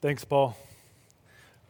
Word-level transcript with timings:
Thanks, 0.00 0.24
Paul. 0.24 0.56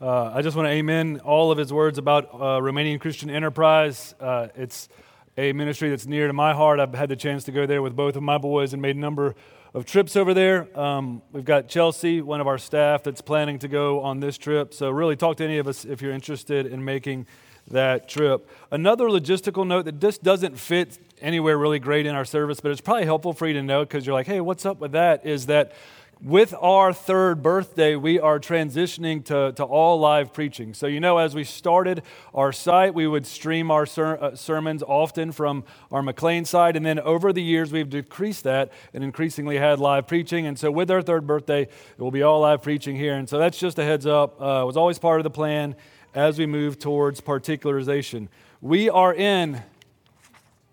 Uh, 0.03 0.33
I 0.35 0.43
just 0.43 0.55
want 0.55 0.67
to 0.67 0.71
amen 0.71 1.23
all 1.25 1.51
of 1.51 1.57
his 1.57 1.73
words 1.73 1.97
about 1.97 2.27
uh, 2.27 2.61
Romanian 2.61 3.01
Christian 3.01 3.31
Enterprise. 3.31 4.15
Uh, 4.21 4.49
it's 4.55 4.91
a 5.39 5.55
ministry 5.55 5.89
that's 5.89 6.05
near 6.05 6.27
to 6.27 6.35
my 6.35 6.53
heart. 6.53 6.79
I've 6.79 6.93
had 6.93 7.09
the 7.09 7.17
chance 7.17 7.45
to 7.45 7.53
go 7.53 7.65
there 7.65 7.81
with 7.81 7.97
both 7.97 8.17
of 8.17 8.23
my 8.23 8.37
boys 8.37 8.75
and 8.75 8.83
made 8.83 8.97
a 8.97 8.99
number 8.99 9.35
of 9.73 9.87
trips 9.87 10.15
over 10.15 10.35
there. 10.35 10.79
Um, 10.79 11.23
we've 11.33 11.47
got 11.47 11.69
Chelsea, 11.69 12.21
one 12.21 12.43
of 12.43 12.47
our 12.47 12.59
staff, 12.59 13.03
that's 13.03 13.23
planning 13.23 13.59
to 13.61 13.69
go 13.69 14.03
on 14.03 14.21
this 14.21 14.37
trip. 14.37 14.75
So, 14.75 14.91
really, 14.91 15.17
talk 15.17 15.39
to 15.39 15.45
any 15.45 15.57
of 15.57 15.67
us 15.67 15.87
if 15.87 16.03
you're 16.03 16.13
interested 16.13 16.67
in 16.67 16.85
making 16.85 17.27
that 17.71 18.11
trip. 18.11 18.47
Another 18.71 19.07
logistical 19.07 19.67
note 19.67 19.87
that 19.87 20.01
just 20.01 20.23
doesn't 20.23 20.59
fit 20.59 20.99
anywhere 21.23 21.57
really 21.57 21.79
great 21.79 22.05
in 22.05 22.15
our 22.15 22.27
service, 22.27 22.61
but 22.61 22.73
it's 22.73 22.81
probably 22.83 23.07
helpful 23.07 23.33
for 23.33 23.47
you 23.47 23.55
to 23.55 23.63
know 23.63 23.85
because 23.85 24.05
you're 24.05 24.15
like, 24.15 24.27
hey, 24.27 24.43
what's 24.43 24.67
up 24.67 24.81
with 24.81 24.93
that? 24.93 25.25
Is 25.25 25.47
that 25.47 25.73
with 26.21 26.53
our 26.61 26.93
third 26.93 27.43
birthday, 27.43 27.95
we 27.95 28.19
are 28.19 28.41
transitioning 28.41 29.25
to, 29.27 29.53
to 29.53 29.65
all 29.65 30.01
live 30.01 30.33
preaching. 30.33 30.75
So, 30.75 30.87
you 30.87 30.99
know, 30.99 31.19
as 31.19 31.35
we 31.35 31.45
started 31.45 32.03
our 32.35 32.53
site, 32.53 32.93
we 32.93 33.07
would 33.07 33.25
stream 33.25 33.71
our 33.71 33.87
ser- 33.87 34.19
uh, 34.21 34.35
sermons 34.35 34.83
often 34.83 35.31
from 35.31 35.65
our 35.93 36.03
McLean 36.03 36.45
side. 36.45 36.75
And 36.77 36.85
then 36.85 36.99
over 36.99 37.33
the 37.33 37.43
years, 37.43 37.71
we've 37.71 37.89
decreased 37.89 38.45
that 38.45 38.73
and 38.93 39.05
increasingly 39.05 39.59
had 39.59 39.79
live 39.79 40.09
preaching. 40.09 40.47
And 40.47 40.59
so, 40.59 40.71
with 40.71 40.91
our 40.91 41.03
third 41.03 41.27
birthday, 41.27 41.63
it 41.63 41.99
will 41.99 42.11
be 42.11 42.23
all 42.23 42.41
live 42.41 42.63
preaching 42.63 42.97
here. 42.97 43.15
And 43.15 43.29
so, 43.29 43.39
that's 43.39 43.59
just 43.59 43.79
a 43.79 43.85
heads 43.85 44.07
up. 44.07 44.41
Uh, 44.41 44.63
it 44.63 44.67
was 44.67 44.77
always 44.77 44.99
part 44.99 45.21
of 45.21 45.25
the 45.25 45.31
plan 45.31 45.77
as 46.15 46.39
we 46.39 46.47
move 46.47 46.81
towards 46.81 47.21
particularization. 47.21 48.29
We 48.61 48.91
are 48.91 49.15
in 49.15 49.63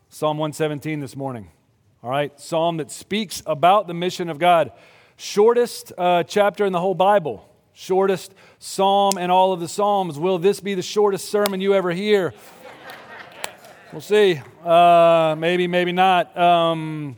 Psalm 0.10 0.38
117 0.40 1.02
this 1.02 1.16
morning. 1.16 1.50
All 2.02 2.10
right, 2.10 2.40
Psalm 2.40 2.78
that 2.78 2.90
speaks 2.90 3.44
about 3.46 3.88
the 3.88 3.94
mission 3.94 4.30
of 4.30 4.40
God. 4.40 4.72
Shortest 5.18 5.94
uh, 5.98 6.24
chapter 6.24 6.66
in 6.66 6.74
the 6.74 6.80
whole 6.82 6.94
Bible, 6.94 7.48
shortest 7.74 8.34
psalm 8.60 9.18
in 9.18 9.32
all 9.32 9.54
of 9.54 9.62
the 9.62 9.68
Psalms. 9.70 10.20
Will 10.20 10.38
this 10.38 10.60
be 10.60 10.76
the 10.76 10.82
shortest 10.82 11.30
sermon 11.30 11.62
you 11.62 11.74
ever 11.74 11.92
hear? 11.92 12.34
We'll 13.94 14.02
see. 14.02 14.42
Uh, 14.62 15.36
maybe, 15.38 15.68
maybe 15.68 15.94
not. 15.94 16.36
Um, 16.38 17.16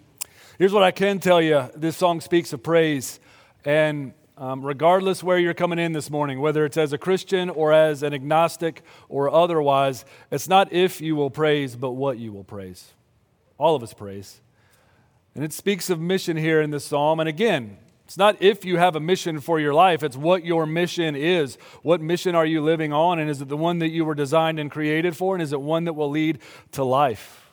here's 0.59 0.71
what 0.71 0.83
I 0.83 0.91
can 0.91 1.17
tell 1.17 1.41
you 1.41 1.71
this 1.75 1.97
song 1.97 2.21
speaks 2.21 2.53
of 2.53 2.61
praise. 2.61 3.19
And 3.65 4.13
um, 4.37 4.63
regardless 4.63 5.23
where 5.23 5.39
you're 5.39 5.55
coming 5.55 5.79
in 5.79 5.93
this 5.93 6.11
morning, 6.11 6.39
whether 6.39 6.65
it's 6.65 6.77
as 6.77 6.93
a 6.93 6.99
Christian 6.99 7.49
or 7.49 7.73
as 7.73 8.03
an 8.03 8.13
agnostic 8.13 8.83
or 9.09 9.33
otherwise, 9.33 10.05
it's 10.29 10.47
not 10.47 10.71
if 10.71 11.01
you 11.01 11.15
will 11.15 11.31
praise, 11.31 11.75
but 11.75 11.93
what 11.93 12.19
you 12.19 12.31
will 12.31 12.43
praise. 12.43 12.93
All 13.57 13.75
of 13.75 13.81
us 13.81 13.95
praise. 13.95 14.39
And 15.33 15.43
it 15.43 15.51
speaks 15.51 15.89
of 15.89 15.99
mission 15.99 16.37
here 16.37 16.61
in 16.61 16.69
this 16.69 16.85
psalm. 16.85 17.19
And 17.19 17.27
again, 17.27 17.77
it's 18.07 18.15
not 18.15 18.41
if 18.41 18.63
you 18.63 18.77
have 18.77 18.95
a 18.95 19.01
mission 19.01 19.41
for 19.41 19.59
your 19.59 19.73
life, 19.73 20.01
it's 20.01 20.15
what 20.15 20.45
your 20.45 20.65
mission 20.65 21.13
is. 21.13 21.57
What 21.81 21.99
mission 21.99 22.35
are 22.35 22.45
you 22.45 22.61
living 22.61 22.93
on? 22.93 23.19
And 23.19 23.29
is 23.29 23.41
it 23.41 23.49
the 23.49 23.57
one 23.57 23.79
that 23.79 23.89
you 23.89 24.05
were 24.05 24.15
designed 24.15 24.59
and 24.59 24.71
created 24.71 25.17
for? 25.17 25.35
And 25.35 25.41
is 25.41 25.51
it 25.51 25.59
one 25.59 25.83
that 25.83 25.93
will 25.93 26.09
lead 26.09 26.39
to 26.71 26.85
life? 26.85 27.51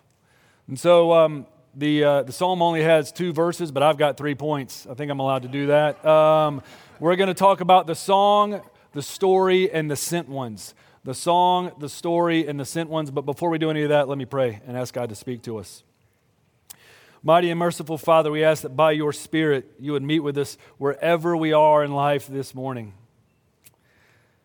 And 0.68 0.78
so 0.78 1.12
um, 1.12 1.48
the, 1.74 2.04
uh, 2.04 2.22
the 2.22 2.30
psalm 2.30 2.62
only 2.62 2.82
has 2.82 3.10
two 3.10 3.32
verses, 3.32 3.72
but 3.72 3.82
I've 3.82 3.96
got 3.96 4.16
three 4.16 4.36
points. 4.36 4.86
I 4.88 4.94
think 4.94 5.10
I'm 5.10 5.18
allowed 5.18 5.42
to 5.42 5.48
do 5.48 5.66
that. 5.66 6.06
Um, 6.06 6.62
we're 7.00 7.16
going 7.16 7.26
to 7.26 7.34
talk 7.34 7.60
about 7.60 7.88
the 7.88 7.96
song, 7.96 8.62
the 8.92 9.02
story, 9.02 9.72
and 9.72 9.90
the 9.90 9.96
sent 9.96 10.28
ones. 10.28 10.76
The 11.02 11.14
song, 11.14 11.72
the 11.80 11.88
story, 11.88 12.46
and 12.46 12.60
the 12.60 12.64
sent 12.64 12.88
ones. 12.90 13.10
But 13.10 13.22
before 13.22 13.50
we 13.50 13.58
do 13.58 13.70
any 13.70 13.82
of 13.82 13.88
that, 13.88 14.06
let 14.06 14.18
me 14.18 14.24
pray 14.24 14.60
and 14.68 14.76
ask 14.76 14.94
God 14.94 15.08
to 15.08 15.16
speak 15.16 15.42
to 15.42 15.58
us. 15.58 15.82
Mighty 17.26 17.48
and 17.48 17.58
merciful 17.58 17.96
Father, 17.96 18.30
we 18.30 18.44
ask 18.44 18.64
that 18.64 18.76
by 18.76 18.92
your 18.92 19.10
Spirit 19.10 19.72
you 19.80 19.92
would 19.92 20.02
meet 20.02 20.20
with 20.20 20.36
us 20.36 20.58
wherever 20.76 21.34
we 21.34 21.54
are 21.54 21.82
in 21.82 21.90
life 21.90 22.26
this 22.26 22.54
morning. 22.54 22.92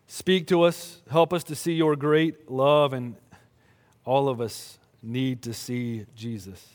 Speak 0.06 0.46
to 0.46 0.62
us, 0.62 1.02
help 1.10 1.34
us 1.34 1.44
to 1.44 1.54
see 1.54 1.74
your 1.74 1.94
great 1.94 2.50
love, 2.50 2.94
and 2.94 3.16
all 4.06 4.30
of 4.30 4.40
us 4.40 4.78
need 5.02 5.42
to 5.42 5.52
see 5.52 6.06
Jesus. 6.16 6.66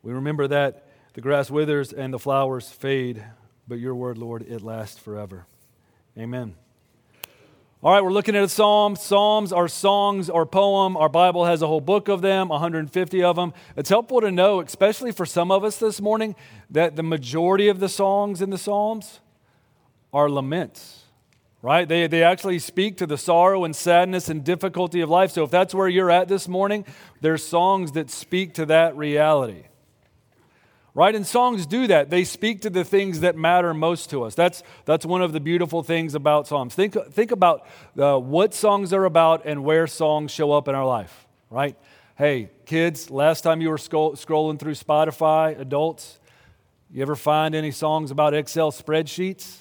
We 0.00 0.12
remember 0.12 0.46
that 0.46 0.86
the 1.14 1.20
grass 1.20 1.50
withers 1.50 1.92
and 1.92 2.14
the 2.14 2.18
flowers 2.20 2.70
fade, 2.70 3.24
but 3.66 3.80
your 3.80 3.96
word, 3.96 4.16
Lord, 4.16 4.42
it 4.42 4.62
lasts 4.62 5.00
forever. 5.00 5.44
Amen. 6.16 6.54
All 7.82 7.90
right, 7.90 8.04
we're 8.04 8.12
looking 8.12 8.36
at 8.36 8.44
a 8.44 8.48
psalm. 8.48 8.94
Psalms 8.94 9.54
are 9.54 9.66
songs 9.66 10.28
or 10.28 10.44
poem. 10.44 10.98
Our 10.98 11.08
Bible 11.08 11.46
has 11.46 11.62
a 11.62 11.66
whole 11.66 11.80
book 11.80 12.08
of 12.08 12.20
them, 12.20 12.50
150 12.50 13.22
of 13.22 13.36
them. 13.36 13.54
It's 13.74 13.88
helpful 13.88 14.20
to 14.20 14.30
know, 14.30 14.60
especially 14.60 15.12
for 15.12 15.24
some 15.24 15.50
of 15.50 15.64
us 15.64 15.78
this 15.78 15.98
morning, 15.98 16.36
that 16.68 16.96
the 16.96 17.02
majority 17.02 17.68
of 17.68 17.80
the 17.80 17.88
songs 17.88 18.42
in 18.42 18.50
the 18.50 18.58
Psalms 18.58 19.20
are 20.12 20.28
laments, 20.28 21.04
right? 21.62 21.88
They, 21.88 22.06
they 22.06 22.22
actually 22.22 22.58
speak 22.58 22.98
to 22.98 23.06
the 23.06 23.16
sorrow 23.16 23.64
and 23.64 23.74
sadness 23.74 24.28
and 24.28 24.44
difficulty 24.44 25.00
of 25.00 25.08
life. 25.08 25.30
So 25.30 25.44
if 25.44 25.50
that's 25.50 25.74
where 25.74 25.88
you're 25.88 26.10
at 26.10 26.28
this 26.28 26.48
morning, 26.48 26.84
there's 27.22 27.42
songs 27.42 27.92
that 27.92 28.10
speak 28.10 28.52
to 28.54 28.66
that 28.66 28.94
reality 28.94 29.69
right? 30.94 31.14
And 31.14 31.26
songs 31.26 31.66
do 31.66 31.86
that. 31.86 32.10
They 32.10 32.24
speak 32.24 32.62
to 32.62 32.70
the 32.70 32.84
things 32.84 33.20
that 33.20 33.36
matter 33.36 33.72
most 33.74 34.10
to 34.10 34.24
us. 34.24 34.34
That's, 34.34 34.62
that's 34.84 35.06
one 35.06 35.22
of 35.22 35.32
the 35.32 35.40
beautiful 35.40 35.82
things 35.82 36.14
about 36.14 36.46
Psalms. 36.46 36.74
Think, 36.74 36.96
think 37.12 37.30
about 37.30 37.66
uh, 37.98 38.18
what 38.18 38.54
songs 38.54 38.92
are 38.92 39.04
about 39.04 39.46
and 39.46 39.64
where 39.64 39.86
songs 39.86 40.30
show 40.30 40.52
up 40.52 40.68
in 40.68 40.74
our 40.74 40.86
life, 40.86 41.26
right? 41.48 41.76
Hey, 42.16 42.50
kids, 42.66 43.10
last 43.10 43.42
time 43.42 43.60
you 43.60 43.70
were 43.70 43.78
scroll, 43.78 44.12
scrolling 44.14 44.58
through 44.58 44.74
Spotify, 44.74 45.58
adults, 45.58 46.18
you 46.92 47.02
ever 47.02 47.16
find 47.16 47.54
any 47.54 47.70
songs 47.70 48.10
about 48.10 48.34
Excel 48.34 48.72
spreadsheets? 48.72 49.58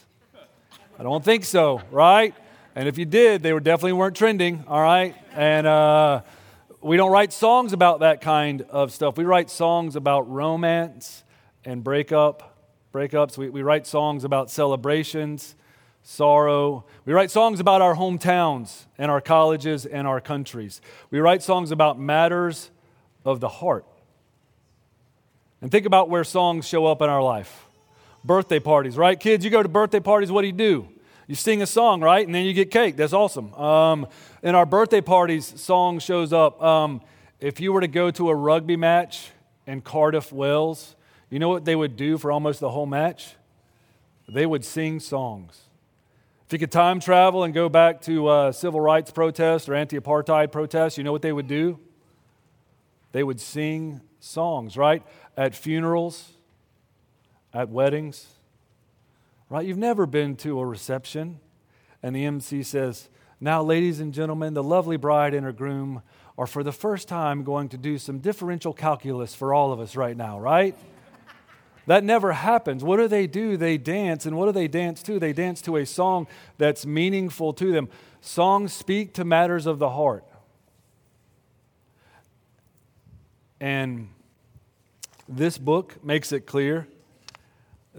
I 0.98 1.04
don't 1.04 1.24
think 1.24 1.46
so, 1.46 1.82
right? 1.92 2.34
And 2.76 2.88
if 2.88 2.98
you 2.98 3.06
did, 3.06 3.44
they 3.44 3.54
were 3.54 3.60
definitely 3.60 3.94
weren't 3.94 4.16
trending, 4.16 4.64
all 4.68 4.82
right? 4.82 5.16
And, 5.34 5.68
uh, 5.68 6.22
we 6.82 6.98
don't 6.98 7.12
write 7.12 7.34
songs 7.34 7.74
about 7.74 8.00
that 8.00 8.22
kind 8.22 8.62
of 8.64 8.92
stuff. 8.92 9.18
We 9.18 9.26
write 9.26 9.50
songs 9.50 9.96
about 9.96 10.30
romance 10.30 11.24
and 11.66 11.84
breakup, 11.84 12.58
breakups. 12.94 13.38
We, 13.38 13.50
we 13.50 13.62
write 13.62 13.86
songs 13.86 14.24
about 14.24 14.50
celebrations, 14.50 15.56
sorrow. 16.04 16.86
We 17.06 17.14
write 17.14 17.32
songs 17.32 17.60
about 17.60 17.82
our 17.82 17.96
hometowns 17.96 18.86
and 18.98 19.12
our 19.12 19.20
colleges 19.20 19.86
and 19.86 20.08
our 20.08 20.22
countries. 20.22 20.80
We 21.12 21.20
write 21.20 21.44
songs 21.44 21.72
about 21.72 22.00
matters 22.00 22.72
of 23.26 23.42
the 23.42 23.50
heart. 23.50 23.86
And 25.62 25.70
think 25.70 25.86
about 25.86 26.10
where 26.10 26.24
songs 26.24 26.66
show 26.66 26.86
up 26.86 27.02
in 27.02 27.10
our 27.10 27.22
life. 27.22 27.66
Birthday 28.24 28.60
parties, 28.60 28.98
right? 28.98 29.20
Kids, 29.20 29.44
you 29.44 29.52
go 29.52 29.62
to 29.62 29.70
birthday 29.70 30.00
parties, 30.00 30.32
what 30.32 30.42
do 30.42 30.48
you 30.48 30.54
do? 30.54 30.88
You 31.30 31.36
sing 31.36 31.62
a 31.62 31.68
song, 31.68 32.02
right? 32.02 32.26
And 32.26 32.34
then 32.34 32.44
you 32.44 32.54
get 32.54 32.72
cake. 32.72 32.98
That's 32.98 33.14
awesome. 33.14 33.54
Um, 33.54 34.08
in 34.42 34.56
our 34.56 34.66
birthday 34.66 35.00
parties, 35.00 35.62
song 35.62 36.00
shows 36.00 36.34
up. 36.34 36.60
Um, 36.60 37.02
if 37.40 37.60
you 37.60 37.72
were 37.72 37.82
to 37.82 37.88
go 37.88 38.10
to 38.10 38.32
a 38.32 38.36
rugby 38.36 38.76
match 38.76 39.30
in 39.68 39.82
Cardiff, 39.82 40.32
Wales, 40.32 40.96
you 41.30 41.38
know 41.38 41.48
what 41.48 41.66
they 41.66 41.76
would 41.76 41.96
do 41.96 42.18
for 42.18 42.32
almost 42.32 42.62
the 42.62 42.72
whole 42.72 42.88
match? 42.88 43.36
They 44.28 44.48
would 44.48 44.66
sing 44.66 45.00
songs. 45.00 45.66
If 46.48 46.54
you 46.54 46.58
could 46.58 46.72
time 46.72 47.00
travel 47.00 47.44
and 47.44 47.54
go 47.54 47.70
back 47.70 48.02
to 48.02 48.26
uh, 48.26 48.52
civil 48.52 48.82
rights 48.82 49.12
protests 49.12 49.70
or 49.70 49.76
anti 49.76 50.00
apartheid 50.00 50.52
protests, 50.52 50.98
you 50.98 51.04
know 51.04 51.12
what 51.12 51.22
they 51.22 51.32
would 51.32 51.48
do? 51.48 51.78
They 53.12 53.24
would 53.24 53.40
sing 53.40 54.02
songs, 54.20 54.78
right? 54.78 55.04
At 55.38 55.54
funerals, 55.54 56.32
at 57.54 57.70
weddings 57.70 58.39
right? 59.50 59.66
You've 59.66 59.78
never 59.78 60.06
been 60.06 60.36
to 60.38 60.60
a 60.60 60.66
reception 60.66 61.40
and 62.02 62.16
the 62.16 62.26
MC 62.26 62.64
says, 62.64 63.10
Now, 63.40 63.62
ladies 63.62 64.00
and 64.00 64.14
gentlemen, 64.14 64.54
the 64.54 64.64
lovely 64.64 64.98
bride 64.98 65.34
and 65.34 65.46
her 65.46 65.52
groom 65.52 66.02
are 66.38 66.48
for 66.48 66.64
the 66.64 66.72
first 66.72 67.08
time 67.08 67.44
going 67.44 67.70
to 67.70 67.78
do 67.78 67.98
some 67.98 68.20
differential 68.20 68.74
calculus 68.74 69.36
for 69.36 69.54
all 69.54 69.74
of 69.74 69.80
us 69.80 69.96
right 69.96 70.16
now, 70.16 70.40
right? 70.40 70.76
that 71.86 72.04
never 72.04 72.32
happens. 72.32 72.84
What 72.84 72.98
do 72.98 73.08
they 73.08 73.28
do? 73.28 73.58
They 73.58 73.78
dance. 73.78 74.26
And 74.26 74.38
what 74.38 74.46
do 74.46 74.52
they 74.52 74.68
dance 74.68 75.04
to? 75.04 75.20
They 75.20 75.34
dance 75.34 75.62
to 75.64 75.78
a 75.78 75.86
song 75.86 76.28
that's 76.58 76.86
meaningful 76.86 77.52
to 77.54 77.72
them. 77.72 77.90
Songs 78.22 78.72
speak 78.74 79.14
to 79.14 79.26
matters 79.26 79.66
of 79.66 79.80
the 79.80 79.90
heart. 79.90 80.24
And 83.60 84.10
this 85.28 85.58
book 85.58 86.02
makes 86.04 86.32
it 86.32 86.46
clear 86.46 86.88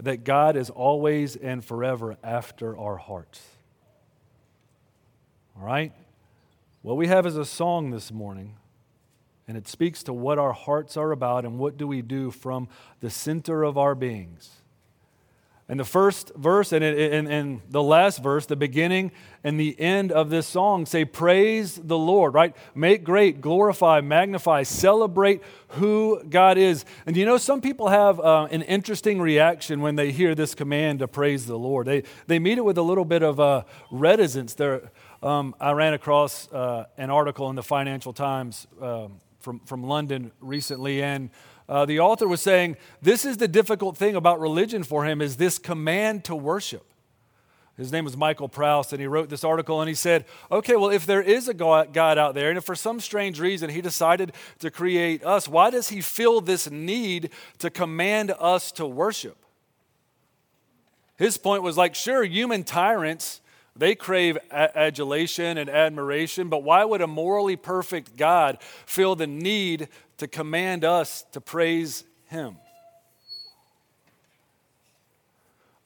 that 0.03 0.23
God 0.23 0.55
is 0.55 0.69
always 0.69 1.35
and 1.35 1.63
forever 1.63 2.17
after 2.23 2.77
our 2.77 2.97
hearts. 2.97 3.41
All 5.57 5.65
right? 5.65 5.93
What 6.81 6.97
we 6.97 7.07
have 7.07 7.25
is 7.25 7.37
a 7.37 7.45
song 7.45 7.91
this 7.91 8.11
morning, 8.11 8.55
and 9.47 9.57
it 9.57 9.67
speaks 9.67 10.01
to 10.03 10.13
what 10.13 10.39
our 10.39 10.53
hearts 10.53 10.97
are 10.97 11.11
about 11.11 11.45
and 11.45 11.59
what 11.59 11.77
do 11.77 11.85
we 11.85 12.01
do 12.01 12.31
from 12.31 12.67
the 13.01 13.09
center 13.09 13.63
of 13.63 13.77
our 13.77 13.93
beings. 13.93 14.60
And 15.71 15.79
the 15.79 15.85
first 15.85 16.33
verse 16.35 16.73
and, 16.73 16.83
and, 16.83 17.29
and 17.29 17.61
the 17.69 17.81
last 17.81 18.21
verse, 18.21 18.45
the 18.45 18.57
beginning 18.57 19.13
and 19.41 19.57
the 19.57 19.79
end 19.79 20.11
of 20.11 20.29
this 20.29 20.45
song 20.45 20.85
say, 20.85 21.05
Praise 21.05 21.75
the 21.75 21.97
Lord, 21.97 22.33
right? 22.33 22.53
Make 22.75 23.05
great, 23.05 23.39
glorify, 23.39 24.01
magnify, 24.01 24.63
celebrate 24.63 25.41
who 25.69 26.21
God 26.29 26.57
is. 26.57 26.83
And 27.05 27.15
you 27.15 27.25
know, 27.25 27.37
some 27.37 27.61
people 27.61 27.87
have 27.87 28.19
uh, 28.19 28.49
an 28.51 28.63
interesting 28.63 29.21
reaction 29.21 29.79
when 29.79 29.95
they 29.95 30.11
hear 30.11 30.35
this 30.35 30.53
command 30.53 30.99
to 30.99 31.07
praise 31.07 31.45
the 31.45 31.57
Lord. 31.57 31.87
They, 31.87 32.03
they 32.27 32.37
meet 32.37 32.57
it 32.57 32.65
with 32.65 32.77
a 32.77 32.83
little 32.83 33.05
bit 33.05 33.23
of 33.23 33.39
uh, 33.39 33.63
reticence. 33.91 34.55
There, 34.55 34.91
um, 35.23 35.55
I 35.57 35.71
ran 35.71 35.93
across 35.93 36.51
uh, 36.51 36.87
an 36.97 37.09
article 37.09 37.49
in 37.49 37.55
the 37.55 37.63
Financial 37.63 38.11
Times 38.11 38.67
um, 38.81 39.21
from, 39.41 39.59
from 39.61 39.83
London 39.83 40.31
recently, 40.39 41.03
and 41.03 41.29
uh, 41.67 41.85
the 41.85 41.99
author 41.99 42.27
was 42.27 42.41
saying 42.41 42.77
this 43.01 43.25
is 43.25 43.37
the 43.37 43.47
difficult 43.47 43.97
thing 43.97 44.15
about 44.15 44.39
religion 44.39 44.83
for 44.83 45.05
him 45.05 45.21
is 45.21 45.37
this 45.37 45.57
command 45.57 46.23
to 46.25 46.35
worship. 46.35 46.85
His 47.77 47.91
name 47.91 48.03
was 48.03 48.17
michael 48.17 48.49
prowse 48.49 48.91
and 48.91 49.01
he 49.01 49.07
wrote 49.07 49.29
this 49.29 49.43
article 49.43 49.81
and 49.81 49.87
he 49.87 49.95
said 49.95 50.25
okay 50.51 50.75
well 50.75 50.89
if 50.89 51.05
there 51.07 51.21
is 51.21 51.47
a 51.47 51.53
god 51.53 51.97
out 51.97 52.35
there 52.35 52.49
and 52.49 52.57
if 52.57 52.63
for 52.63 52.75
some 52.75 52.99
strange 52.99 53.39
reason 53.39 53.71
he 53.71 53.81
decided 53.81 54.33
to 54.59 54.69
create 54.69 55.23
us 55.23 55.47
why 55.47 55.71
does 55.71 55.89
he 55.89 56.01
feel 56.01 56.41
this 56.41 56.69
need 56.69 57.31
to 57.57 57.71
command 57.71 58.33
us 58.37 58.71
to 58.73 58.85
worship? 58.85 59.37
His 61.17 61.37
point 61.37 61.63
was 61.63 61.77
like 61.77 61.95
sure 61.95 62.23
human 62.23 62.63
tyrants 62.63 63.40
they 63.75 63.95
crave 63.95 64.37
adulation 64.51 65.57
and 65.57 65.69
admiration, 65.69 66.49
but 66.49 66.63
why 66.63 66.83
would 66.83 67.01
a 67.01 67.07
morally 67.07 67.55
perfect 67.55 68.17
God 68.17 68.57
feel 68.85 69.15
the 69.15 69.27
need 69.27 69.87
to 70.17 70.27
command 70.27 70.83
us 70.83 71.23
to 71.31 71.41
praise 71.41 72.03
Him? 72.27 72.57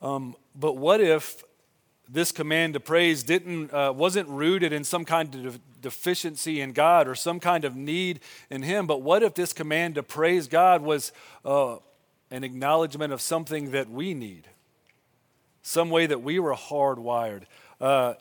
Um, 0.02 0.36
but 0.56 0.78
what 0.78 1.00
if 1.00 1.44
this 2.10 2.32
command 2.32 2.74
to 2.74 2.80
praise 2.80 3.24
didn't, 3.24 3.74
uh, 3.74 3.94
wasn't 3.96 4.30
rooted 4.30 4.74
in 4.74 4.84
some 4.84 5.06
kind 5.06 5.46
of 5.46 5.60
deficiency 5.82 6.62
in 6.62 6.74
God 6.74 7.08
or 7.08 7.16
some 7.16 7.40
kind 7.40 7.66
of 7.66 7.76
need 7.76 8.20
in 8.50 8.64
Him? 8.64 8.88
But 8.88 9.02
what 9.02 9.24
if 9.24 9.36
this 9.36 9.54
command 9.54 9.96
to 9.96 10.04
praise 10.04 10.48
God 10.48 10.82
was 10.82 11.12
uh, 11.44 11.78
an 12.32 12.44
acknowledgement 12.44 13.14
of 13.14 13.22
something 13.22 13.72
that 13.72 13.90
we 13.90 14.14
need? 14.14 14.48
Some 15.62 15.90
way 15.90 16.06
that 16.06 16.22
we 16.22 16.40
were 16.40 16.54
hardwired. 16.54 17.44
Uh, 17.80 18.14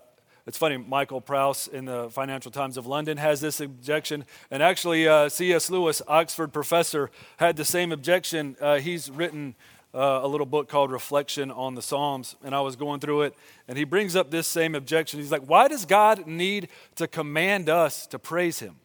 it's 0.47 0.59
funny, 0.59 0.77
Michael 0.77 1.23
Prowse 1.23 1.69
in 1.69 1.87
the 1.87 2.11
Financial 2.11 2.51
Times 2.51 2.77
of 2.77 2.87
London 2.87 3.17
has 3.17 3.41
this 3.41 3.61
objection. 3.61 4.25
And 4.51 4.63
actually, 4.63 5.09
uh, 5.09 5.31
C.S. 5.31 5.71
Lewis, 5.71 6.03
Oxford 6.07 6.53
professor, 6.53 7.11
had 7.39 7.57
the 7.57 7.65
same 7.65 7.93
objection. 7.93 8.57
Uh, 8.61 8.77
he's 8.77 9.11
written 9.11 9.55
uh, 9.95 10.21
a 10.23 10.29
little 10.29 10.45
book 10.45 10.69
called 10.69 10.91
Reflection 10.91 11.51
on 11.51 11.77
the 11.77 11.83
Psalms, 11.83 12.37
and 12.45 12.55
I 12.55 12.61
was 12.61 12.77
going 12.77 13.01
through 13.01 13.23
it, 13.23 13.35
and 13.69 13.79
he 13.79 13.85
brings 13.85 14.17
up 14.17 14.31
this 14.31 14.47
same 14.47 14.75
objection. 14.75 15.21
He's 15.21 15.33
like, 15.33 15.49
Why 15.49 15.69
does 15.69 15.87
God 15.87 16.27
need 16.27 16.69
to 16.97 17.07
command 17.07 17.71
us 17.71 18.07
to 18.09 18.19
praise 18.19 18.59
him? 18.59 18.77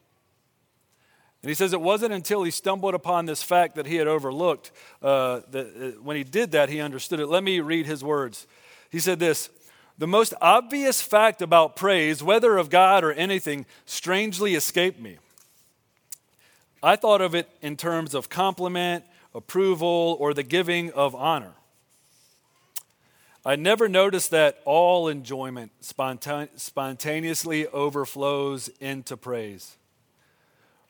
And 1.41 1.49
he 1.49 1.55
says 1.55 1.71
it 1.71 1.81
wasn't 1.81 2.13
until 2.13 2.43
he 2.43 2.51
stumbled 2.51 2.93
upon 2.93 3.25
this 3.25 3.41
fact 3.41 3.75
that 3.75 3.85
he 3.85 3.95
had 3.95 4.07
overlooked 4.07 4.71
uh, 5.01 5.41
that 5.51 5.67
uh, 5.97 6.01
when 6.01 6.17
he 6.17 6.23
did 6.23 6.51
that, 6.51 6.69
he 6.69 6.81
understood 6.81 7.19
it. 7.19 7.27
Let 7.27 7.43
me 7.43 7.61
read 7.61 7.85
his 7.85 8.03
words. 8.03 8.45
He 8.89 8.99
said 8.99 9.19
this 9.19 9.49
the 9.99 10.07
most 10.07 10.33
obvious 10.41 11.01
fact 11.01 11.41
about 11.41 11.75
praise, 11.75 12.23
whether 12.23 12.57
of 12.57 12.69
God 12.69 13.03
or 13.03 13.11
anything, 13.11 13.65
strangely 13.85 14.55
escaped 14.55 14.99
me. 14.99 15.17
I 16.81 16.95
thought 16.95 17.19
of 17.19 17.35
it 17.35 17.49
in 17.61 17.75
terms 17.75 18.15
of 18.15 18.29
compliment, 18.29 19.03
approval, 19.35 20.15
or 20.19 20.33
the 20.33 20.41
giving 20.41 20.91
of 20.93 21.13
honor. 21.13 21.51
I 23.45 23.57
never 23.57 23.89
noticed 23.89 24.31
that 24.31 24.61
all 24.63 25.09
enjoyment 25.09 25.71
spontaneously 25.81 27.67
overflows 27.67 28.69
into 28.79 29.17
praise. 29.17 29.75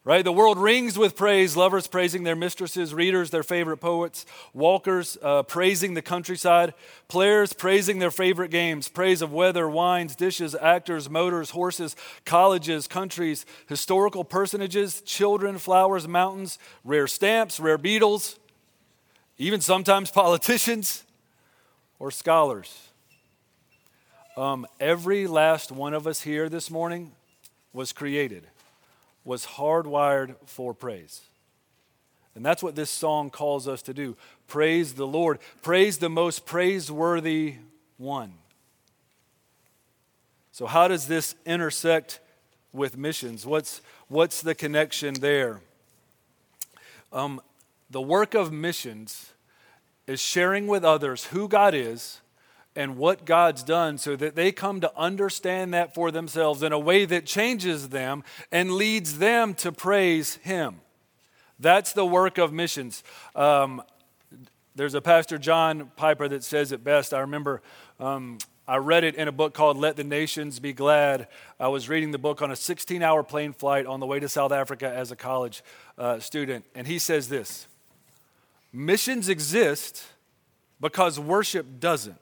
Right? 0.10 0.26
The 0.26 0.32
world 0.32 0.58
rings 0.58 0.98
with 0.98 1.16
praise, 1.16 1.56
lovers 1.56 1.86
praising 1.86 2.24
their 2.24 2.36
mistresses, 2.36 2.96
readers 2.96 3.30
their 3.30 3.44
favorite 3.44 3.78
poets, 3.78 4.26
walkers 4.56 5.20
uh, 5.22 5.44
praising 5.44 5.94
the 5.94 6.02
countryside, 6.02 6.74
players 7.08 7.54
praising 7.54 8.00
their 8.00 8.10
favorite 8.10 8.50
games, 8.50 8.90
praise 8.90 9.22
of 9.22 9.32
weather, 9.32 9.70
wines, 9.70 10.16
dishes, 10.16 10.56
actors, 10.56 11.12
motors, 11.12 11.52
horses, 11.52 11.96
colleges, 12.26 12.88
countries, 12.88 13.46
historical 13.68 14.24
personages, 14.24 15.02
children, 15.02 15.60
flowers, 15.60 16.08
mountains, 16.08 16.58
rare 16.84 17.06
stamps, 17.06 17.60
rare 17.60 17.78
beetles, 17.78 18.40
even 19.38 19.62
sometimes 19.62 20.10
politicians 20.26 21.04
or 22.00 22.10
scholars. 22.10 22.88
Um, 24.36 24.66
every 24.80 25.28
last 25.28 25.72
one 25.72 25.94
of 25.94 26.08
us 26.08 26.22
here 26.22 26.50
this 26.50 26.72
morning 26.72 27.12
was 27.74 27.94
created 27.94 28.48
was 29.24 29.46
hardwired 29.46 30.36
for 30.46 30.74
praise. 30.74 31.22
And 32.36 32.46
that's 32.46 32.64
what 32.64 32.76
this 32.76 32.90
song 32.90 33.30
calls 33.30 33.68
us 33.68 33.82
to 33.84 33.94
do. 33.94 34.16
Praise 34.48 34.94
the 34.94 35.08
Lord. 35.08 35.40
Praise 35.62 35.98
the 35.98 36.10
most 36.10 36.46
praiseworthy 36.46 37.56
one. 37.98 38.34
So, 40.52 40.66
how 40.66 40.88
does 40.88 41.08
this 41.08 41.36
intersect 41.46 42.20
with 42.72 42.98
missions? 42.98 43.46
What's, 43.46 43.82
what's 44.08 44.42
the 44.42 44.56
connection 44.56 45.16
there? 45.16 45.62
Um, 47.12 47.42
the 47.90 48.02
work 48.02 48.34
of 48.36 48.52
missions 48.52 49.34
is 50.06 50.20
sharing 50.20 50.68
with 50.68 50.84
others 50.84 51.26
who 51.26 51.48
God 51.48 51.74
is 51.74 52.22
and 52.80 52.96
what 52.96 53.26
God's 53.26 53.62
done 53.62 53.98
so 53.98 54.16
that 54.16 54.36
they 54.36 54.54
come 54.54 54.80
to 54.80 54.98
understand 54.98 55.74
that 55.74 55.94
for 55.94 56.12
themselves 56.12 56.64
in 56.64 56.72
a 56.72 56.80
way 56.80 57.04
that 57.04 57.26
changes 57.26 57.90
them 57.90 58.24
and 58.54 58.72
leads 58.72 59.18
them 59.18 59.54
to 59.56 59.74
praise 59.74 60.36
Him. 60.36 60.80
That's 61.60 61.92
the 61.92 62.06
work 62.06 62.38
of 62.38 62.54
missions. 62.54 63.04
Um, 63.36 63.82
there's 64.76 64.94
a 64.94 65.02
pastor, 65.02 65.38
John 65.38 65.92
Piper, 65.98 66.30
that 66.30 66.42
says 66.42 66.72
it 66.72 66.82
best. 66.82 67.14
I 67.14 67.20
remember 67.20 67.62
um, 68.00 68.38
I 68.66 68.78
read 68.78 69.04
it 69.04 69.16
in 69.16 69.28
a 69.28 69.34
book 69.34 69.54
called 69.54 69.76
Let 69.76 69.98
the 69.98 70.06
Nations 70.06 70.62
Be 70.62 70.72
Glad. 70.72 71.28
I 71.60 71.68
was 71.68 71.90
reading 71.90 72.12
the 72.12 72.18
book 72.18 72.42
on 72.42 72.50
a 72.50 72.56
16 72.56 73.04
hour 73.04 73.24
plane 73.24 73.52
flight 73.52 73.88
on 73.88 74.00
the 74.00 74.06
way 74.06 74.22
to 74.22 74.30
South 74.30 74.54
Africa 74.54 74.90
as 74.90 75.12
a 75.12 75.18
college 75.18 75.64
uh, 75.98 76.20
student. 76.20 76.64
And 76.74 76.88
he 76.88 76.98
says 76.98 77.28
this 77.28 77.68
Missions 78.72 79.28
exist 79.28 80.02
because 80.80 81.20
worship 81.20 81.82
doesn't. 81.82 82.16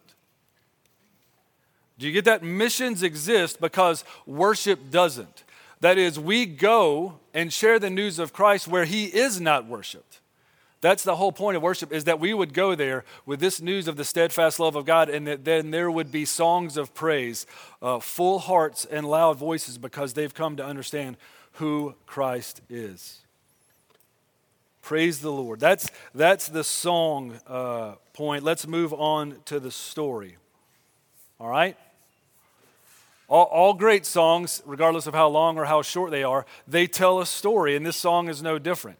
Do 1.97 2.07
you 2.07 2.13
get 2.13 2.25
that? 2.25 2.43
Missions 2.43 3.03
exist 3.03 3.59
because 3.59 4.03
worship 4.25 4.91
doesn't. 4.91 5.43
That 5.79 5.97
is, 5.97 6.19
we 6.19 6.45
go 6.45 7.19
and 7.33 7.53
share 7.53 7.79
the 7.79 7.89
news 7.89 8.19
of 8.19 8.33
Christ 8.33 8.67
where 8.67 8.85
he 8.85 9.05
is 9.05 9.39
not 9.39 9.67
worshiped. 9.67 10.19
That's 10.79 11.03
the 11.03 11.15
whole 11.15 11.31
point 11.31 11.57
of 11.57 11.63
worship 11.63 11.91
is 11.91 12.03
that 12.03 12.19
we 12.19 12.33
would 12.33 12.53
go 12.53 12.75
there 12.75 13.03
with 13.25 13.39
this 13.39 13.61
news 13.61 13.87
of 13.87 13.95
the 13.95 14.05
steadfast 14.05 14.59
love 14.59 14.75
of 14.75 14.85
God, 14.85 15.09
and 15.09 15.25
that 15.25 15.43
then 15.43 15.71
there 15.71 15.89
would 15.89 16.11
be 16.11 16.23
songs 16.23 16.77
of 16.77 16.93
praise, 16.93 17.47
uh, 17.81 17.99
full 17.99 18.37
hearts 18.39 18.85
and 18.85 19.07
loud 19.07 19.37
voices 19.37 19.77
because 19.77 20.13
they've 20.13 20.33
come 20.33 20.55
to 20.57 20.65
understand 20.65 21.17
who 21.53 21.95
Christ 22.05 22.61
is. 22.69 23.21
Praise 24.83 25.19
the 25.19 25.31
Lord. 25.31 25.59
That's, 25.59 25.89
that's 26.13 26.47
the 26.47 26.63
song 26.63 27.39
uh, 27.47 27.95
point. 28.13 28.43
Let's 28.43 28.67
move 28.67 28.93
on 28.93 29.37
to 29.45 29.59
the 29.59 29.71
story. 29.71 30.37
All 31.39 31.49
right? 31.49 31.75
All, 33.29 33.45
all, 33.45 33.73
great 33.73 34.05
songs, 34.05 34.63
regardless 34.65 35.05
of 35.05 35.13
how 35.13 35.27
long 35.27 35.57
or 35.57 35.65
how 35.65 35.81
short 35.81 36.11
they 36.11 36.23
are, 36.23 36.45
they 36.65 36.87
tell 36.87 37.19
a 37.19 37.25
story, 37.25 37.75
and 37.75 37.85
this 37.85 37.97
song 37.97 38.29
is 38.29 38.41
no 38.41 38.57
different. 38.57 38.99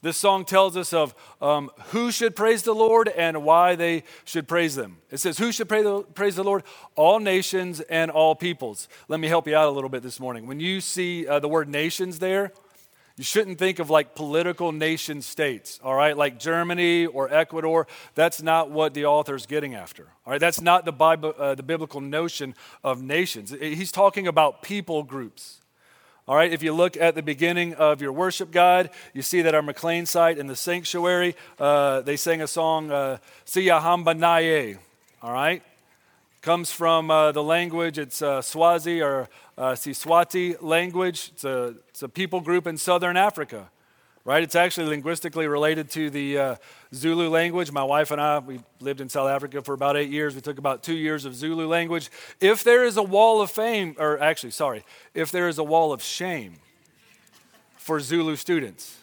This 0.00 0.16
song 0.16 0.44
tells 0.44 0.76
us 0.76 0.92
of 0.92 1.14
um, 1.42 1.70
who 1.86 2.12
should 2.12 2.36
praise 2.36 2.62
the 2.62 2.72
Lord 2.72 3.08
and 3.08 3.42
why 3.42 3.74
they 3.74 4.04
should 4.24 4.46
praise 4.46 4.76
them. 4.76 4.98
It 5.10 5.18
says, 5.18 5.38
Who 5.38 5.50
should 5.50 5.68
praise 5.68 5.84
the, 5.84 6.02
praise 6.02 6.36
the 6.36 6.44
Lord? 6.44 6.62
All 6.94 7.18
nations 7.18 7.80
and 7.80 8.10
all 8.10 8.36
peoples. 8.36 8.88
Let 9.08 9.18
me 9.18 9.26
help 9.26 9.48
you 9.48 9.56
out 9.56 9.68
a 9.68 9.72
little 9.72 9.90
bit 9.90 10.04
this 10.04 10.20
morning. 10.20 10.46
When 10.46 10.60
you 10.60 10.80
see 10.80 11.26
uh, 11.26 11.40
the 11.40 11.48
word 11.48 11.68
nations 11.68 12.20
there, 12.20 12.52
you 13.18 13.24
shouldn't 13.24 13.58
think 13.58 13.80
of 13.80 13.90
like 13.90 14.14
political 14.14 14.70
nation 14.70 15.22
states, 15.22 15.80
all 15.82 15.94
right, 15.94 16.16
like 16.16 16.38
Germany 16.38 17.06
or 17.06 17.34
Ecuador. 17.34 17.88
That's 18.14 18.40
not 18.40 18.70
what 18.70 18.94
the 18.94 19.06
author's 19.06 19.44
getting 19.44 19.74
after, 19.74 20.04
all 20.24 20.30
right? 20.30 20.40
That's 20.40 20.60
not 20.60 20.84
the, 20.84 20.92
Bible, 20.92 21.34
uh, 21.36 21.56
the 21.56 21.64
biblical 21.64 22.00
notion 22.00 22.54
of 22.84 23.02
nations. 23.02 23.50
He's 23.50 23.90
talking 23.90 24.28
about 24.28 24.62
people 24.62 25.02
groups. 25.02 25.60
All 26.28 26.36
right, 26.36 26.52
if 26.52 26.62
you 26.62 26.72
look 26.74 26.96
at 26.96 27.16
the 27.16 27.22
beginning 27.22 27.74
of 27.74 28.00
your 28.00 28.12
worship 28.12 28.52
guide, 28.52 28.90
you 29.14 29.22
see 29.22 29.42
that 29.42 29.54
our 29.54 29.62
McLean 29.62 30.06
site 30.06 30.38
in 30.38 30.46
the 30.46 30.54
sanctuary, 30.54 31.34
uh, 31.58 32.02
they 32.02 32.16
sang 32.16 32.42
a 32.42 32.46
song, 32.46 32.92
uh, 32.92 33.16
Siyahamba 33.46 34.16
Naye. 34.16 34.78
All 35.22 35.32
right, 35.32 35.62
comes 36.40 36.70
from 36.70 37.10
uh, 37.10 37.32
the 37.32 37.42
language, 37.42 37.98
it's 37.98 38.22
uh, 38.22 38.40
Swazi 38.40 39.02
or 39.02 39.28
uh, 39.56 39.72
Siswati 39.72 40.60
language. 40.62 41.30
It's 41.34 41.44
a, 41.44 41.74
it's 41.88 42.02
a 42.02 42.08
people 42.08 42.40
group 42.40 42.66
in 42.66 42.78
southern 42.78 43.16
Africa, 43.16 43.70
right? 44.24 44.42
It's 44.42 44.54
actually 44.54 44.88
linguistically 44.88 45.48
related 45.48 45.90
to 45.90 46.10
the 46.10 46.38
uh, 46.38 46.56
Zulu 46.94 47.28
language. 47.28 47.72
My 47.72 47.82
wife 47.82 48.10
and 48.10 48.20
I, 48.20 48.38
we 48.38 48.60
lived 48.80 49.00
in 49.00 49.08
South 49.08 49.28
Africa 49.28 49.62
for 49.62 49.74
about 49.74 49.96
eight 49.96 50.10
years. 50.10 50.34
We 50.34 50.40
took 50.40 50.58
about 50.58 50.82
two 50.82 50.94
years 50.94 51.24
of 51.24 51.34
Zulu 51.34 51.66
language. 51.66 52.10
If 52.40 52.62
there 52.62 52.84
is 52.84 52.96
a 52.96 53.02
wall 53.02 53.42
of 53.42 53.50
fame, 53.50 53.96
or 53.98 54.20
actually, 54.20 54.52
sorry, 54.52 54.84
if 55.14 55.32
there 55.32 55.48
is 55.48 55.58
a 55.58 55.64
wall 55.64 55.92
of 55.92 56.02
shame 56.02 56.54
for 57.76 57.98
Zulu 57.98 58.36
students, 58.36 58.96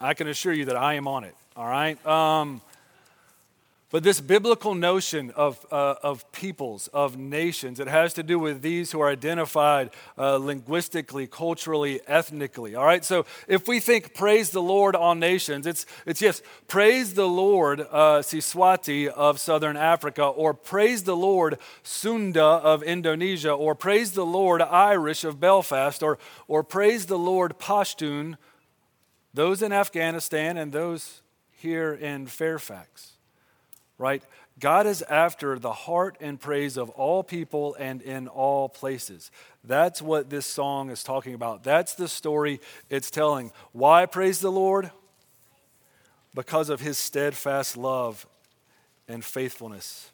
I 0.00 0.14
can 0.14 0.28
assure 0.28 0.52
you 0.52 0.66
that 0.66 0.76
I 0.76 0.94
am 0.94 1.08
on 1.08 1.24
it, 1.24 1.34
all 1.56 1.66
right? 1.66 2.04
Um, 2.06 2.62
but 3.90 4.04
this 4.04 4.20
biblical 4.20 4.76
notion 4.76 5.32
of, 5.32 5.66
uh, 5.72 5.96
of 6.00 6.30
peoples, 6.30 6.88
of 6.88 7.16
nations, 7.16 7.80
it 7.80 7.88
has 7.88 8.14
to 8.14 8.22
do 8.22 8.38
with 8.38 8.62
these 8.62 8.92
who 8.92 9.00
are 9.00 9.08
identified 9.08 9.90
uh, 10.16 10.36
linguistically, 10.36 11.26
culturally, 11.26 12.00
ethnically. 12.06 12.76
All 12.76 12.84
right, 12.84 13.04
so 13.04 13.26
if 13.48 13.66
we 13.66 13.80
think 13.80 14.14
praise 14.14 14.50
the 14.50 14.62
Lord 14.62 14.94
on 14.94 15.18
nations, 15.18 15.66
it's, 15.66 15.86
it's 16.06 16.22
yes, 16.22 16.40
praise 16.68 17.14
the 17.14 17.26
Lord 17.26 17.80
uh, 17.80 18.20
Siswati 18.22 19.08
of 19.08 19.40
southern 19.40 19.76
Africa, 19.76 20.24
or 20.24 20.54
praise 20.54 21.02
the 21.02 21.16
Lord 21.16 21.58
Sunda 21.82 22.44
of 22.44 22.84
Indonesia, 22.84 23.50
or 23.50 23.74
praise 23.74 24.12
the 24.12 24.26
Lord 24.26 24.62
Irish 24.62 25.24
of 25.24 25.40
Belfast, 25.40 26.00
or, 26.00 26.16
or 26.46 26.62
praise 26.62 27.06
the 27.06 27.18
Lord 27.18 27.58
Pashtun, 27.58 28.36
those 29.34 29.62
in 29.62 29.72
Afghanistan 29.72 30.56
and 30.56 30.70
those 30.70 31.22
here 31.50 31.92
in 31.92 32.28
Fairfax 32.28 33.09
right? 34.00 34.22
God 34.58 34.86
is 34.86 35.02
after 35.02 35.58
the 35.58 35.72
heart 35.72 36.16
and 36.20 36.40
praise 36.40 36.78
of 36.78 36.88
all 36.90 37.22
people 37.22 37.76
and 37.78 38.00
in 38.00 38.28
all 38.28 38.68
places. 38.68 39.30
That's 39.62 40.00
what 40.00 40.30
this 40.30 40.46
song 40.46 40.90
is 40.90 41.04
talking 41.04 41.34
about. 41.34 41.62
That's 41.62 41.94
the 41.94 42.08
story 42.08 42.60
it's 42.88 43.10
telling. 43.10 43.52
Why 43.72 44.06
praise 44.06 44.40
the 44.40 44.50
Lord? 44.50 44.90
Because 46.34 46.70
of 46.70 46.80
his 46.80 46.96
steadfast 46.96 47.76
love 47.76 48.26
and 49.06 49.22
faithfulness. 49.22 50.10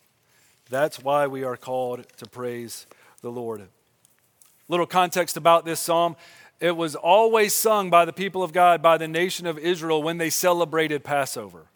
That's 0.68 1.00
why 1.00 1.28
we 1.28 1.44
are 1.44 1.56
called 1.56 2.06
to 2.16 2.26
praise 2.26 2.86
the 3.22 3.30
Lord. 3.30 3.68
Little 4.68 4.86
context 4.86 5.36
about 5.36 5.64
this 5.64 5.78
psalm 5.78 6.16
it 6.58 6.74
was 6.74 6.96
always 6.96 7.52
sung 7.52 7.90
by 7.90 8.06
the 8.06 8.14
people 8.14 8.42
of 8.42 8.52
God, 8.52 8.80
by 8.80 8.96
the 8.96 9.06
nation 9.06 9.46
of 9.46 9.58
Israel, 9.58 10.02
when 10.02 10.16
they 10.16 10.30
celebrated 10.30 11.04
Passover. 11.04 11.66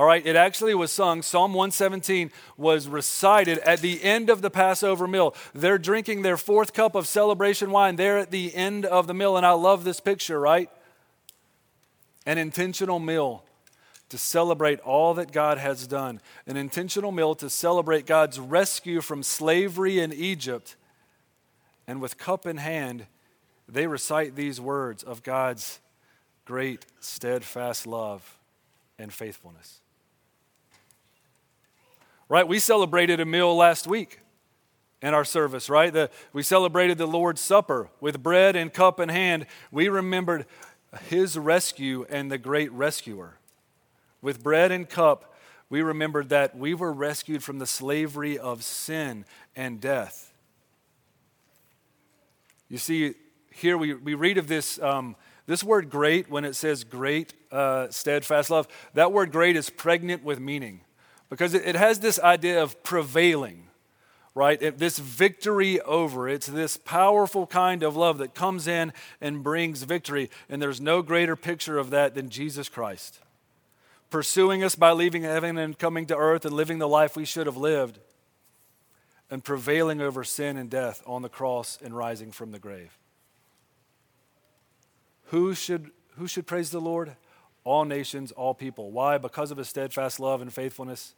All 0.00 0.06
right, 0.06 0.24
it 0.24 0.34
actually 0.34 0.72
was 0.72 0.90
sung. 0.90 1.20
Psalm 1.20 1.52
117 1.52 2.32
was 2.56 2.88
recited 2.88 3.58
at 3.58 3.82
the 3.82 4.02
end 4.02 4.30
of 4.30 4.40
the 4.40 4.48
Passover 4.48 5.06
meal. 5.06 5.34
They're 5.54 5.76
drinking 5.76 6.22
their 6.22 6.38
fourth 6.38 6.72
cup 6.72 6.94
of 6.94 7.06
celebration 7.06 7.70
wine. 7.70 7.96
They're 7.96 8.16
at 8.16 8.30
the 8.30 8.54
end 8.54 8.86
of 8.86 9.06
the 9.06 9.12
meal. 9.12 9.36
And 9.36 9.44
I 9.44 9.50
love 9.50 9.84
this 9.84 10.00
picture, 10.00 10.40
right? 10.40 10.70
An 12.24 12.38
intentional 12.38 12.98
meal 12.98 13.44
to 14.08 14.16
celebrate 14.16 14.80
all 14.80 15.12
that 15.12 15.32
God 15.32 15.58
has 15.58 15.86
done, 15.86 16.22
an 16.46 16.56
intentional 16.56 17.12
meal 17.12 17.34
to 17.34 17.50
celebrate 17.50 18.06
God's 18.06 18.40
rescue 18.40 19.02
from 19.02 19.22
slavery 19.22 20.00
in 20.00 20.14
Egypt. 20.14 20.76
And 21.86 22.00
with 22.00 22.16
cup 22.16 22.46
in 22.46 22.56
hand, 22.56 23.04
they 23.68 23.86
recite 23.86 24.34
these 24.34 24.62
words 24.62 25.02
of 25.02 25.22
God's 25.22 25.78
great, 26.46 26.86
steadfast 27.00 27.86
love 27.86 28.38
and 28.98 29.12
faithfulness. 29.12 29.79
Right? 32.30 32.46
We 32.46 32.60
celebrated 32.60 33.18
a 33.18 33.26
meal 33.26 33.56
last 33.56 33.88
week 33.88 34.20
in 35.02 35.14
our 35.14 35.24
service, 35.24 35.68
right? 35.68 35.92
The, 35.92 36.10
we 36.32 36.44
celebrated 36.44 36.96
the 36.96 37.06
Lord's 37.06 37.40
Supper 37.40 37.90
with 38.00 38.22
bread 38.22 38.54
and 38.54 38.72
cup 38.72 39.00
in 39.00 39.08
hand. 39.08 39.46
We 39.72 39.88
remembered 39.88 40.46
his 41.08 41.36
rescue 41.36 42.06
and 42.08 42.30
the 42.30 42.38
great 42.38 42.70
rescuer. 42.70 43.38
With 44.22 44.44
bread 44.44 44.70
and 44.70 44.88
cup, 44.88 45.34
we 45.70 45.82
remembered 45.82 46.28
that 46.28 46.56
we 46.56 46.72
were 46.72 46.92
rescued 46.92 47.42
from 47.42 47.58
the 47.58 47.66
slavery 47.66 48.38
of 48.38 48.62
sin 48.62 49.24
and 49.56 49.80
death. 49.80 50.32
You 52.68 52.78
see, 52.78 53.14
here 53.52 53.76
we, 53.76 53.94
we 53.94 54.14
read 54.14 54.38
of 54.38 54.46
this 54.46 54.80
um, 54.80 55.16
this 55.46 55.64
word 55.64 55.90
great, 55.90 56.30
when 56.30 56.44
it 56.44 56.54
says 56.54 56.84
great, 56.84 57.34
uh, 57.50 57.88
steadfast 57.90 58.50
love, 58.50 58.68
that 58.94 59.10
word 59.10 59.32
great 59.32 59.56
is 59.56 59.68
pregnant 59.68 60.22
with 60.22 60.38
meaning 60.38 60.82
because 61.30 61.54
it, 61.54 61.76
has 61.76 62.00
this 62.00 62.18
idea 62.18 62.62
of 62.62 62.82
prevailing, 62.82 63.68
right? 64.34 64.76
This 64.76 64.98
victory 64.98 65.80
over. 65.80 66.28
It's 66.28 66.48
this 66.48 66.76
powerful 66.76 67.46
kind 67.46 67.84
of 67.84 67.96
love 67.96 68.18
that 68.18 68.34
comes 68.34 68.66
in 68.66 68.92
and 69.20 69.42
brings 69.42 69.84
victory. 69.84 70.28
And 70.48 70.60
there's 70.60 70.80
no 70.80 71.02
greater 71.02 71.36
picture 71.36 71.78
of 71.78 71.90
that 71.90 72.14
than 72.14 72.28
Jesus 72.28 72.68
Christ. 72.68 73.20
Pursuing 74.10 74.64
us 74.64 74.74
by 74.74 74.90
leaving 74.90 75.22
heaven 75.22 75.56
and 75.56 75.78
coming 75.78 76.04
to 76.06 76.16
earth 76.16 76.44
and 76.44 76.52
living 76.52 76.78
the 76.78 76.88
life 76.88 77.16
we 77.16 77.24
should 77.24 77.46
have 77.46 77.56
lived, 77.56 78.00
and 79.30 79.44
prevailing 79.44 80.00
over 80.00 80.24
sin 80.24 80.56
and 80.56 80.68
death 80.68 81.00
on 81.06 81.22
the 81.22 81.28
cross 81.28 81.78
and 81.84 81.96
rising 81.96 82.32
from 82.32 82.50
the 82.50 82.58
grave. 82.58 82.98
Who 85.26 85.54
should, 85.54 85.92
who 86.18 86.26
should 86.26 86.48
praise 86.48 86.70
the 86.70 86.80
Lord? 86.80 87.14
All 87.62 87.84
nations, 87.84 88.32
all 88.32 88.52
people. 88.52 88.90
Why? 88.90 89.18
Because 89.18 89.52
of 89.52 89.58
his 89.58 89.68
steadfast 89.68 90.18
love 90.18 90.42
and 90.42 90.52
faithfulness. 90.52 91.14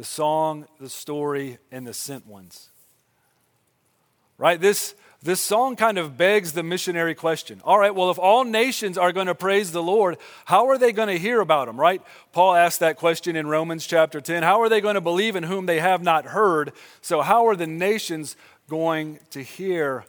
The 0.00 0.06
song, 0.06 0.66
the 0.80 0.88
story, 0.88 1.58
and 1.70 1.86
the 1.86 1.92
sent 1.92 2.26
ones. 2.26 2.70
Right? 4.38 4.58
This, 4.58 4.94
this 5.22 5.42
song 5.42 5.76
kind 5.76 5.98
of 5.98 6.16
begs 6.16 6.52
the 6.52 6.62
missionary 6.62 7.14
question. 7.14 7.60
All 7.64 7.78
right, 7.78 7.94
well, 7.94 8.10
if 8.10 8.18
all 8.18 8.44
nations 8.44 8.96
are 8.96 9.12
going 9.12 9.26
to 9.26 9.34
praise 9.34 9.72
the 9.72 9.82
Lord, 9.82 10.16
how 10.46 10.68
are 10.68 10.78
they 10.78 10.92
going 10.92 11.08
to 11.08 11.18
hear 11.18 11.42
about 11.42 11.68
him, 11.68 11.78
right? 11.78 12.00
Paul 12.32 12.54
asked 12.54 12.80
that 12.80 12.96
question 12.96 13.36
in 13.36 13.46
Romans 13.46 13.86
chapter 13.86 14.22
10. 14.22 14.42
How 14.42 14.62
are 14.62 14.70
they 14.70 14.80
going 14.80 14.94
to 14.94 15.02
believe 15.02 15.36
in 15.36 15.42
whom 15.42 15.66
they 15.66 15.80
have 15.80 16.02
not 16.02 16.24
heard? 16.24 16.72
So, 17.02 17.20
how 17.20 17.46
are 17.48 17.54
the 17.54 17.66
nations 17.66 18.36
going 18.70 19.18
to 19.32 19.42
hear 19.42 20.06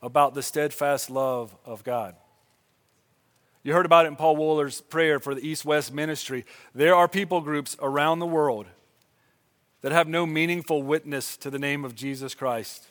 about 0.00 0.34
the 0.34 0.42
steadfast 0.44 1.10
love 1.10 1.52
of 1.64 1.82
God. 1.82 2.14
You 3.64 3.72
heard 3.72 3.86
about 3.86 4.04
it 4.04 4.10
in 4.10 4.16
Paul 4.16 4.36
Wooler's 4.36 4.82
prayer 4.82 5.18
for 5.18 5.34
the 5.34 5.44
East 5.44 5.64
West 5.64 5.92
ministry. 5.92 6.46
There 6.76 6.94
are 6.94 7.08
people 7.08 7.40
groups 7.40 7.76
around 7.80 8.20
the 8.20 8.26
world 8.26 8.66
that 9.86 9.92
have 9.92 10.08
no 10.08 10.26
meaningful 10.26 10.82
witness 10.82 11.36
to 11.36 11.48
the 11.48 11.60
name 11.60 11.84
of 11.84 11.94
Jesus 11.94 12.34
Christ. 12.34 12.88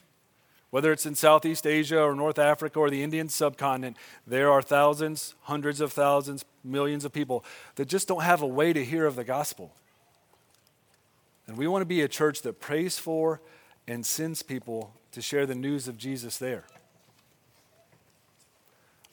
Whether 0.69 0.93
it's 0.93 1.05
in 1.05 1.13
Southeast 1.13 1.67
Asia 1.67 2.01
or 2.01 2.15
North 2.15 2.39
Africa 2.39 2.79
or 2.79 2.89
the 2.89 3.03
Indian 3.03 3.27
subcontinent, 3.27 3.97
there 4.25 4.49
are 4.49 4.61
thousands, 4.61 5.35
hundreds 5.41 5.81
of 5.81 5.91
thousands, 5.91 6.45
millions 6.63 7.03
of 7.03 7.11
people 7.11 7.43
that 7.75 7.89
just 7.89 8.07
don't 8.07 8.23
have 8.23 8.41
a 8.41 8.47
way 8.47 8.71
to 8.71 8.85
hear 8.85 9.05
of 9.05 9.17
the 9.17 9.25
gospel. 9.25 9.73
And 11.47 11.57
we 11.57 11.67
want 11.67 11.81
to 11.81 11.85
be 11.85 11.99
a 11.99 12.07
church 12.07 12.43
that 12.43 12.61
prays 12.61 12.97
for 12.97 13.41
and 13.89 14.05
sends 14.05 14.41
people 14.41 14.93
to 15.11 15.21
share 15.21 15.45
the 15.45 15.53
news 15.53 15.89
of 15.89 15.97
Jesus 15.97 16.37
there. 16.37 16.63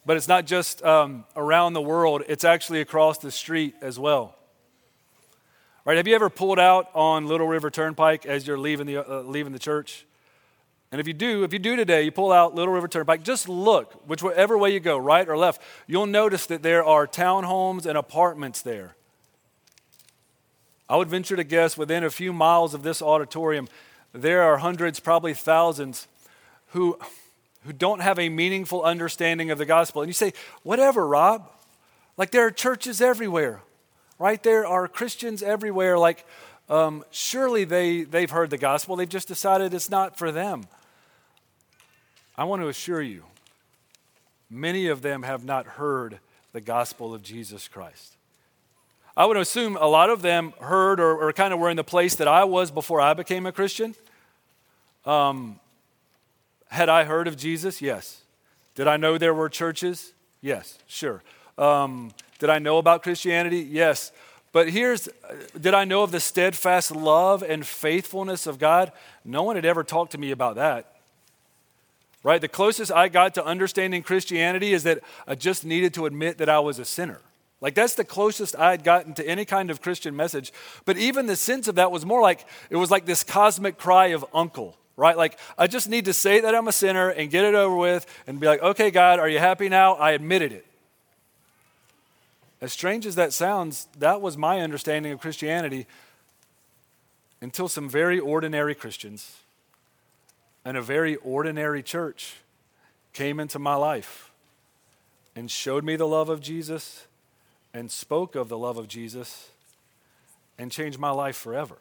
But 0.07 0.17
it's 0.17 0.29
not 0.29 0.47
just 0.47 0.85
um, 0.85 1.25
around 1.35 1.73
the 1.73 1.83
world, 1.83 2.23
it's 2.29 2.45
actually 2.45 2.81
across 2.81 3.19
the 3.19 3.33
street 3.33 3.75
as 3.83 3.99
well. 3.99 4.37
Right? 5.85 5.97
Have 5.97 6.07
you 6.07 6.15
ever 6.15 6.31
pulled 6.31 6.61
out 6.61 6.91
on 6.95 7.27
Little 7.27 7.49
River 7.49 7.71
Turnpike 7.71 8.25
as 8.25 8.47
you're 8.47 8.59
leaving 8.59 8.87
the, 8.87 8.99
uh, 8.99 9.23
leaving 9.23 9.53
the 9.53 9.59
church? 9.59 10.07
And 10.93 11.01
if 11.01 11.09
you 11.09 11.13
do, 11.13 11.43
if 11.43 11.53
you 11.53 11.59
do 11.59 11.75
today, 11.75 12.03
you 12.03 12.13
pull 12.13 12.31
out 12.31 12.55
Little 12.55 12.73
River 12.73 12.87
Turnpike, 12.87 13.25
just 13.25 13.49
look, 13.49 13.93
whichever 14.07 14.57
way 14.57 14.73
you 14.73 14.79
go, 14.79 14.97
right 14.97 15.29
or 15.29 15.37
left, 15.37 15.61
you'll 15.87 16.07
notice 16.07 16.47
that 16.47 16.63
there 16.63 16.85
are 16.85 17.07
townhomes 17.07 17.87
and 17.87 17.99
apartments 17.99 18.63
there. 18.63 18.95
I 20.89 20.97
would 20.97 21.09
venture 21.09 21.35
to 21.35 21.45
guess 21.45 21.77
within 21.77 22.05
a 22.05 22.11
few 22.11 22.33
miles 22.33 22.75
of 22.75 22.83
this 22.83 23.01
auditorium, 23.01 23.69
there 24.13 24.43
are 24.43 24.59
hundreds, 24.59 25.01
probably 25.01 25.35
thousands, 25.35 26.07
who 26.69 26.99
who 27.65 27.73
don't 27.73 28.01
have 28.01 28.19
a 28.19 28.29
meaningful 28.29 28.83
understanding 28.83 29.51
of 29.51 29.59
the 29.59 29.65
gospel. 29.65 30.03
And 30.03 30.09
you 30.09 30.15
say, 30.15 30.33
whatever, 30.63 31.07
Rob. 31.07 31.49
Like 32.17 32.31
there 32.31 32.47
are 32.47 32.51
churches 32.51 33.01
everywhere, 33.01 33.63
right? 34.19 34.43
There 34.43 34.67
are 34.67 34.89
Christians 34.89 35.43
everywhere. 35.43 35.99
Like, 35.99 36.27
um, 36.69 37.05
surely 37.11 37.65
they, 37.65 38.03
they've 38.03 38.31
heard 38.31 38.51
the 38.51 38.59
gospel. 38.59 38.97
They've 38.97 39.09
just 39.09 39.29
decided 39.29 39.75
it's 39.75 39.91
not 39.91 40.17
for 40.17 40.33
them. 40.33 40.65
I 42.37 42.45
want 42.45 42.63
to 42.63 42.69
assure 42.69 43.03
you, 43.03 43.25
many 44.49 44.87
of 44.87 45.03
them 45.03 45.23
have 45.23 45.45
not 45.45 45.67
heard 45.67 46.19
the 46.53 46.61
gospel 46.61 47.15
of 47.15 47.23
Jesus 47.23 47.69
Christ. 47.69 48.17
I 49.17 49.27
would 49.27 49.37
assume 49.37 49.77
a 49.77 49.87
lot 49.87 50.09
of 50.09 50.23
them 50.23 50.55
heard 50.61 50.99
or, 50.99 51.17
or 51.17 51.33
kind 51.33 51.53
of 51.53 51.61
were 51.61 51.69
in 51.69 51.77
the 51.77 51.85
place 51.85 52.15
that 52.17 52.29
I 52.29 52.45
was 52.45 52.71
before 52.71 53.01
I 53.01 53.13
became 53.13 53.45
a 53.45 53.53
Christian. 53.53 53.95
Um, 55.05 55.61
had 56.69 56.89
I 56.89 57.05
heard 57.05 57.29
of 57.29 57.37
Jesus? 57.37 57.83
Yes. 57.83 58.23
Did 58.75 58.89
I 58.89 58.97
know 58.97 59.19
there 59.19 59.35
were 59.35 59.51
churches? 59.51 60.15
Yes, 60.41 60.79
sure. 60.87 61.23
Um, 61.59 62.13
did 62.43 62.51
I 62.51 62.59
know 62.59 62.79
about 62.79 63.05
Christianity? 63.05 63.59
Yes. 63.71 64.11
But 64.51 64.69
here's 64.69 65.09
did 65.61 65.75
I 65.75 65.85
know 65.85 66.03
of 66.03 66.11
the 66.11 66.19
steadfast 66.19 66.91
love 66.91 67.45
and 67.45 67.65
faithfulness 67.65 68.49
of 68.49 68.59
God? 68.59 68.91
No 69.25 69.45
one 69.45 69.55
had 69.55 69.65
ever 69.65 69.85
talked 69.85 70.11
to 70.11 70.19
me 70.19 70.33
about 70.33 70.57
that. 70.57 70.93
right? 72.25 72.41
The 72.41 72.49
closest 72.49 72.91
I 72.91 73.07
got 73.09 73.35
to 73.35 73.45
understanding 73.45 74.03
Christianity 74.03 74.73
is 74.73 74.83
that 74.83 75.05
I 75.25 75.37
just 75.37 75.65
needed 75.65 75.95
to 75.95 76.07
admit 76.07 76.39
that 76.39 76.49
I 76.49 76.59
was 76.59 76.81
a 76.81 76.85
sinner. 76.85 77.21
Like 77.61 77.77
that's 77.77 77.95
the 77.95 78.05
closest 78.05 78.57
I 78.57 78.73
had 78.73 78.83
gotten 78.83 79.15
to 79.15 79.29
any 79.29 79.45
kind 79.45 79.71
of 79.71 79.81
Christian 79.81 80.17
message. 80.17 80.53
But 80.85 80.99
even 80.99 81.27
the 81.27 81.37
sense 81.37 81.69
of 81.69 81.77
that 81.77 81.93
was 81.93 82.05
more 82.05 82.21
like 82.21 82.45
it 82.71 82.77
was 82.77 82.91
like 82.91 83.07
this 83.07 83.23
cosmic 83.23 83.79
cry 83.79 84.07
of 84.07 84.25
uncle, 84.35 84.77
right? 84.97 85.17
Like 85.17 85.39
I 85.57 85.69
just 85.69 85.89
need 85.89 86.07
to 86.07 86.13
say 86.13 86.41
that 86.41 86.57
I'm 86.57 86.67
a 86.67 86.73
sinner 86.73 87.09
and 87.09 87.31
get 87.31 87.45
it 87.45 87.55
over 87.55 87.77
with 87.77 88.05
and 88.27 88.41
be 88.41 88.49
like, 88.49 88.61
okay, 88.63 88.91
God, 88.91 89.21
are 89.21 89.29
you 89.29 89.39
happy 89.39 89.69
now? 89.69 89.95
I 89.95 90.11
admitted 90.11 90.51
it. 90.51 90.67
As 92.63 92.73
strange 92.73 93.07
as 93.07 93.17
that 93.17 93.33
sounds, 93.33 93.89
that 93.99 94.21
was 94.21 94.39
my 94.39 94.61
understanding 94.61 95.11
of 95.11 95.19
Christianity 95.21 95.85
until 97.41 97.67
some 97.67 97.89
very 97.89 98.21
ordinary 98.21 98.73
Christians 98.73 99.39
and 100.65 100.77
a 100.77 100.81
very 100.81 101.17
ordinary 101.17 101.83
church 101.83 102.37
came 103.13 103.41
into 103.41 103.59
my 103.59 103.75
life 103.75 104.31
and 105.35 105.51
showed 105.51 105.83
me 105.83 105.97
the 105.97 106.07
love 106.07 106.29
of 106.29 106.41
Jesus 106.41 107.09
and 107.75 107.91
spoke 107.91 108.37
of 108.37 108.49
the 108.49 108.57
love 108.57 108.79
of 108.79 108.87
Jesus 108.87 109.51
and 110.57 110.71
changed 110.71 111.01
my 111.01 111.11
life 111.11 111.35
forever. 111.35 111.79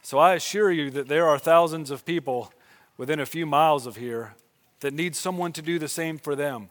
So 0.00 0.18
I 0.18 0.32
assure 0.32 0.70
you 0.70 0.90
that 0.92 1.08
there 1.08 1.28
are 1.28 1.38
thousands 1.38 1.90
of 1.90 2.06
people 2.06 2.54
within 2.96 3.20
a 3.20 3.26
few 3.26 3.44
miles 3.44 3.86
of 3.86 3.96
here 3.96 4.34
that 4.80 4.94
need 4.94 5.14
someone 5.14 5.52
to 5.52 5.60
do 5.60 5.78
the 5.78 5.88
same 5.88 6.16
for 6.16 6.34
them 6.34 6.70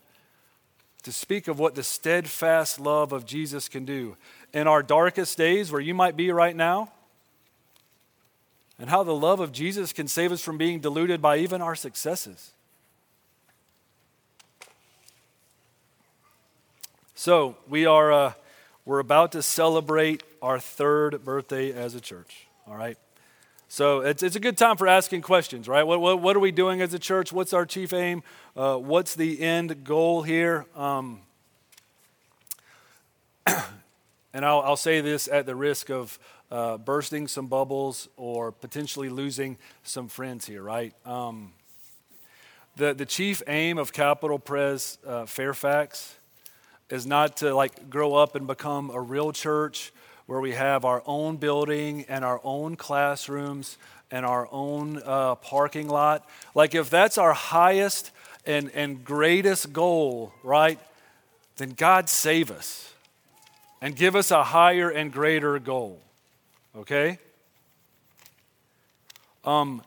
to 1.05 1.11
speak 1.11 1.47
of 1.47 1.59
what 1.59 1.75
the 1.75 1.83
steadfast 1.83 2.79
love 2.79 3.13
of 3.13 3.27
Jesus 3.27 3.69
can 3.69 3.85
do 3.85 4.17
in 4.53 4.67
our 4.67 4.81
darkest 4.81 5.37
days, 5.37 5.71
where 5.71 5.79
you 5.79 5.93
might 5.93 6.17
be 6.17 6.31
right 6.31 6.55
now, 6.55 6.91
and 8.79 8.89
how 8.89 9.03
the 9.03 9.13
love 9.13 9.39
of 9.39 9.51
Jesus 9.51 9.93
can 9.93 10.07
save 10.07 10.31
us 10.31 10.41
from 10.41 10.57
being 10.57 10.79
deluded 10.79 11.21
by 11.21 11.37
even 11.37 11.61
our 11.61 11.75
successes. 11.75 12.53
So, 17.13 17.55
we 17.69 17.85
are 17.85 18.11
uh, 18.11 18.33
we're 18.83 18.99
about 18.99 19.31
to 19.33 19.43
celebrate 19.43 20.23
our 20.41 20.59
third 20.59 21.23
birthday 21.23 21.71
as 21.71 21.93
a 21.93 22.01
church, 22.01 22.47
all 22.67 22.75
right? 22.75 22.97
So 23.67 24.01
it's, 24.01 24.21
it's 24.21 24.35
a 24.35 24.39
good 24.39 24.57
time 24.57 24.77
for 24.77 24.87
asking 24.87 25.21
questions, 25.21 25.67
right? 25.67 25.83
What, 25.83 25.99
what, 25.99 26.21
what 26.21 26.35
are 26.35 26.39
we 26.39 26.51
doing 26.51 26.81
as 26.81 26.93
a 26.93 26.99
church? 26.99 27.33
What's 27.33 27.51
our 27.51 27.65
chief 27.65 27.93
aim? 27.93 28.21
Uh, 28.55 28.77
what's 28.77 29.15
the 29.15 29.41
end 29.41 29.83
goal 29.83 30.21
here? 30.21 30.65
Um, 30.75 31.21
and 33.47 34.45
I'll, 34.45 34.61
I'll, 34.61 34.77
say 34.77 35.01
this 35.01 35.27
at 35.27 35.45
the 35.45 35.55
risk 35.55 35.89
of 35.89 36.19
uh, 36.51 36.77
bursting 36.77 37.27
some 37.27 37.47
bubbles 37.47 38.07
or 38.17 38.51
potentially 38.51 39.09
losing 39.09 39.57
some 39.83 40.07
friends 40.07 40.45
here, 40.45 40.61
right? 40.61 40.93
Um, 41.05 41.51
the, 42.75 42.93
the 42.93 43.05
chief 43.05 43.41
aim 43.47 43.77
of 43.77 43.93
Capital 43.93 44.37
Pres 44.37 44.99
uh, 45.07 45.25
Fairfax 45.25 46.15
is 46.89 47.07
not 47.07 47.37
to 47.37 47.53
like 47.55 47.89
grow 47.89 48.13
up 48.13 48.35
and 48.35 48.45
become 48.45 48.91
a 48.91 49.01
real 49.01 49.31
church 49.31 49.91
where 50.25 50.39
we 50.39 50.53
have 50.53 50.85
our 50.85 51.03
own 51.05 51.37
building 51.37 52.05
and 52.09 52.25
our 52.25 52.41
own 52.43 52.75
classrooms 52.75 53.77
and 54.11 54.25
our 54.25 54.47
own 54.51 55.01
uh, 55.05 55.35
parking 55.35 55.87
lot. 55.87 56.27
Like, 56.53 56.75
if 56.75 56.89
that's 56.89 57.17
our 57.17 57.33
highest 57.33 58.11
and, 58.45 58.71
and 58.73 59.03
greatest 59.03 59.73
goal, 59.73 60.33
right, 60.43 60.79
then 61.57 61.71
God 61.71 62.09
save 62.09 62.51
us 62.51 62.93
and 63.81 63.95
give 63.95 64.15
us 64.15 64.31
a 64.31 64.43
higher 64.43 64.89
and 64.89 65.11
greater 65.11 65.59
goal. 65.59 65.99
Okay? 66.75 67.19
Um, 69.43 69.81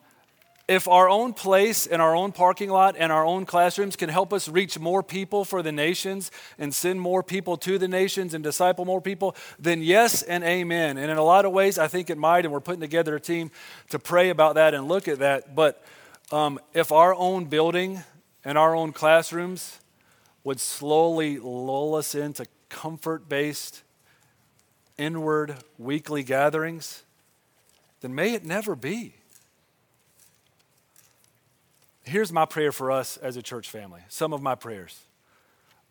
if 0.69 0.87
our 0.87 1.09
own 1.09 1.33
place 1.33 1.87
and 1.87 2.03
our 2.03 2.15
own 2.15 2.31
parking 2.31 2.69
lot 2.69 2.95
and 2.99 3.11
our 3.11 3.25
own 3.25 3.47
classrooms 3.47 3.97
can 3.97 4.11
help 4.11 4.35
us 4.35 4.49
reach 4.49 4.79
more 4.79 5.03
people 5.03 5.47
for 5.47 5.63
the 5.63 5.73
nations 5.73 6.31
and 6.59 6.75
send 6.75 7.01
more 7.01 7.23
people 7.23 7.57
to 7.57 7.79
the 7.79 7.89
nations 7.89 8.35
and 8.35 8.45
disciple 8.45 8.85
more 8.85 9.01
people, 9.01 9.35
then 9.59 9.83
yes 9.83 10.23
and 10.23 10.45
amen. 10.45 10.99
And 10.99 11.11
in 11.11 11.17
a 11.17 11.23
lot 11.23 11.47
of 11.47 11.53
ways, 11.53 11.79
I 11.79 11.89
think 11.89 12.11
it 12.11 12.19
might, 12.19 12.45
and 12.45 12.53
we're 12.53 12.61
putting 12.61 12.83
together 12.83 13.17
a 13.17 13.21
team 13.21 13.51
to 13.89 13.99
pray 13.99 14.29
about 14.29 14.57
that 14.57 14.75
and 14.75 14.87
look 14.87 15.09
at 15.09 15.21
that. 15.21 15.55
But 15.55 15.83
um, 16.31 16.61
if 16.75 16.93
our 16.93 17.15
own 17.15 17.47
building 17.47 18.03
and 18.45 18.59
our 18.59 18.77
own 18.77 18.93
classrooms 18.93 19.81
would 20.45 20.61
slowly 20.61 21.39
lull 21.39 21.95
us 21.95 22.15
into 22.15 22.45
comfort 22.69 23.27
based, 23.27 23.83
inward, 24.99 25.57
weekly 25.79 26.23
gatherings, 26.23 27.05
then 28.03 28.15
may 28.15 28.35
it 28.35 28.45
never 28.45 28.77
be 28.77 29.15
here's 32.09 32.33
my 32.33 32.45
prayer 32.45 32.73
for 32.73 32.91
us 32.91 33.17
as 33.19 33.37
a 33.37 33.43
church 33.43 33.71
family, 33.71 34.01
some 34.09 34.33
of 34.33 34.43
my 34.43 34.55
prayers. 34.55 35.01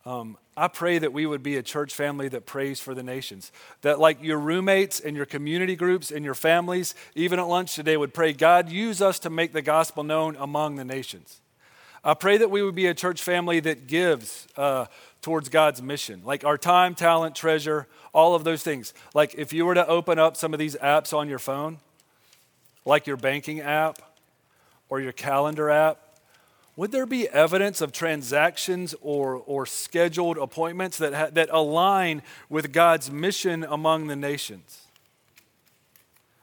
Um, 0.05 0.37
I 0.55 0.69
pray 0.69 0.99
that 0.99 1.11
we 1.11 1.25
would 1.25 1.43
be 1.43 1.57
a 1.57 1.61
church 1.61 1.93
family 1.93 2.29
that 2.29 2.45
prays 2.45 2.79
for 2.79 2.95
the 2.95 3.03
nations. 3.03 3.51
That, 3.81 3.99
like 3.99 4.23
your 4.23 4.39
roommates 4.39 5.01
and 5.01 5.17
your 5.17 5.25
community 5.25 5.75
groups 5.75 6.11
and 6.11 6.23
your 6.23 6.33
families, 6.33 6.95
even 7.13 7.39
at 7.39 7.47
lunch 7.47 7.75
today, 7.75 7.97
would 7.97 8.13
pray, 8.13 8.31
God, 8.31 8.69
use 8.69 9.01
us 9.01 9.19
to 9.19 9.29
make 9.29 9.51
the 9.51 9.61
gospel 9.61 10.03
known 10.03 10.37
among 10.37 10.77
the 10.77 10.85
nations. 10.85 11.41
I 12.05 12.13
pray 12.13 12.37
that 12.37 12.49
we 12.49 12.61
would 12.61 12.75
be 12.75 12.87
a 12.87 12.93
church 12.93 13.21
family 13.21 13.59
that 13.59 13.87
gives 13.87 14.47
uh, 14.55 14.85
towards 15.21 15.49
God's 15.49 15.81
mission, 15.81 16.21
like 16.23 16.45
our 16.45 16.57
time, 16.57 16.95
talent, 16.95 17.35
treasure, 17.35 17.85
all 18.13 18.33
of 18.33 18.45
those 18.45 18.63
things. 18.63 18.93
Like 19.13 19.35
if 19.35 19.51
you 19.51 19.65
were 19.65 19.75
to 19.75 19.85
open 19.85 20.17
up 20.19 20.37
some 20.37 20.53
of 20.53 20.59
these 20.59 20.77
apps 20.77 21.13
on 21.13 21.27
your 21.27 21.39
phone, 21.39 21.79
like 22.85 23.07
your 23.07 23.17
banking 23.17 23.59
app 23.59 23.99
or 24.87 25.01
your 25.01 25.11
calendar 25.11 25.69
app, 25.69 26.06
would 26.77 26.91
there 26.91 27.07
be 27.07 27.27
evidence 27.29 27.81
of 27.81 27.91
transactions 27.91 28.93
or, 29.01 29.35
or 29.35 29.65
scheduled 29.65 30.37
appointments 30.37 30.99
that, 30.99 31.13
ha- 31.13 31.29
that 31.33 31.49
align 31.51 32.21
with 32.49 32.71
God's 32.71 33.11
mission 33.11 33.65
among 33.67 34.07
the 34.07 34.15
nations? 34.15 34.83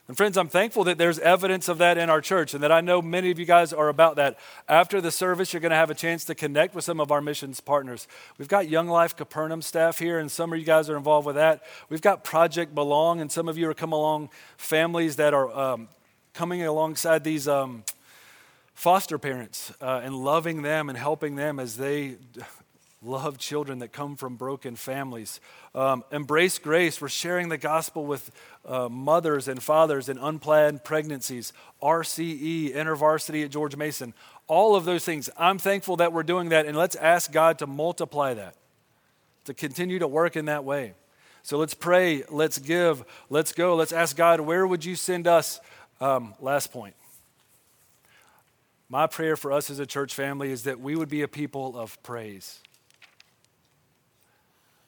And 0.09 0.17
friends, 0.17 0.37
I'm 0.37 0.49
thankful 0.49 0.85
that 0.85 0.99
there's 0.99 1.19
evidence 1.21 1.69
of 1.69 1.79
that 1.79 1.97
in 1.97 2.11
our 2.11 2.21
church 2.21 2.53
and 2.53 2.63
that 2.63 2.73
I 2.73 2.83
know 2.83 3.01
many 3.01 3.31
of 3.31 3.39
you 3.39 3.47
guys 3.47 3.73
are 3.73 3.89
about 3.89 4.17
that. 4.17 4.39
After 4.69 5.01
the 5.01 5.11
service, 5.11 5.53
you're 5.53 5.61
going 5.61 5.71
to 5.71 5.77
have 5.77 5.89
a 5.89 5.95
chance 5.95 6.27
to 6.27 6.35
connect 6.35 6.75
with 6.75 6.85
some 6.85 7.01
of 7.01 7.11
our 7.11 7.23
missions 7.23 7.61
partners. 7.61 8.07
We've 8.37 8.49
got 8.49 8.69
Young 8.69 8.89
Life 8.89 9.17
Capernaum 9.17 9.63
staff 9.63 9.99
here, 9.99 10.19
and 10.19 10.31
some 10.31 10.53
of 10.53 10.59
you 10.59 10.65
guys 10.67 10.91
are 10.91 10.97
involved 10.97 11.27
with 11.27 11.37
that. 11.37 11.63
We've 11.89 12.03
got 12.03 12.23
Project 12.23 12.75
Belong, 12.75 13.21
and 13.21 13.33
some 13.33 13.49
of 13.49 13.57
you 13.57 13.69
are 13.71 13.75
come 13.75 13.93
along 13.93 14.29
families 14.59 15.17
that 15.17 15.33
are 15.33 15.51
um, 15.57 15.89
coming 16.35 16.63
alongside 16.63 17.25
these. 17.25 17.49
Um, 17.49 17.85
foster 18.75 19.19
parents 19.19 19.73
uh, 19.81 20.03
and 20.05 20.15
loving 20.15 20.63
them 20.63 20.89
and 20.89 20.99
helping 20.99 21.37
them 21.37 21.59
as 21.59 21.77
they 21.77 22.17
love 23.05 23.39
children 23.39 23.81
that 23.81 23.93
come 23.93 24.17
from 24.17 24.37
broken 24.37 24.77
families. 24.77 25.41
Um, 25.75 26.05
embrace 26.11 26.59
grace. 26.59 27.01
We're 27.01 27.09
sharing 27.09 27.49
the 27.49 27.59
gospel 27.59 28.07
with 28.07 28.31
uh, 28.65 28.89
mothers 28.89 29.49
and 29.49 29.63
fathers 29.63 30.09
in 30.09 30.19
unplanned 30.19 30.85
pregnancies. 30.85 31.53
RCE, 31.83 32.75
InterVarsity 32.75 33.45
at 33.45 33.51
George 33.51 33.77
Mason. 33.77 34.15
All 34.47 34.75
of 34.75 34.85
those 34.85 35.05
things. 35.05 35.31
I'm 35.39 35.59
thankful 35.59 35.97
that 35.97 36.13
we're 36.13 36.23
doing 36.23 36.51
that, 36.51 36.67
and 36.67 36.77
let's 36.77 36.97
ask 36.97 37.33
God 37.33 37.59
to 37.61 37.67
multiply 37.67 38.35
that, 38.35 38.57
to 39.45 39.55
continue 39.55 39.99
to 39.99 40.09
work 40.09 40.37
in 40.37 40.47
that 40.47 40.65
way. 40.65 40.95
So 41.43 41.59
let's 41.59 41.75
pray, 41.75 42.23
let's 42.31 42.59
give, 42.59 43.05
let's 43.29 43.53
go, 43.53 43.77
let's 43.77 43.93
ask 43.93 44.17
God, 44.17 44.41
where 44.41 44.67
would 44.67 44.85
you 44.85 44.97
send 44.97 45.27
us? 45.27 45.61
Um, 46.01 46.35
last 46.41 46.73
point. 46.73 46.95
My 48.89 49.07
prayer 49.07 49.37
for 49.37 49.53
us 49.53 49.71
as 49.71 49.79
a 49.79 49.87
church 49.87 50.15
family 50.15 50.51
is 50.51 50.65
that 50.65 50.81
we 50.81 50.95
would 50.95 51.09
be 51.09 51.23
a 51.23 51.29
people 51.29 51.77
of 51.79 52.01
praise. 52.03 52.61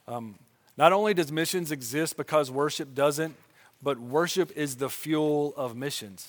Um, 0.06 0.36
not 0.76 0.92
only 0.92 1.14
does 1.14 1.32
missions 1.32 1.72
exist 1.72 2.16
because 2.16 2.50
worship 2.50 2.94
doesn't, 2.94 3.34
but 3.82 3.98
worship 3.98 4.52
is 4.54 4.76
the 4.76 4.90
fuel 4.90 5.54
of 5.56 5.76
missions. 5.76 6.28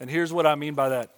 And 0.00 0.10
here's 0.10 0.32
what 0.32 0.46
I 0.46 0.54
mean 0.54 0.74
by 0.74 0.88
that 0.90 1.10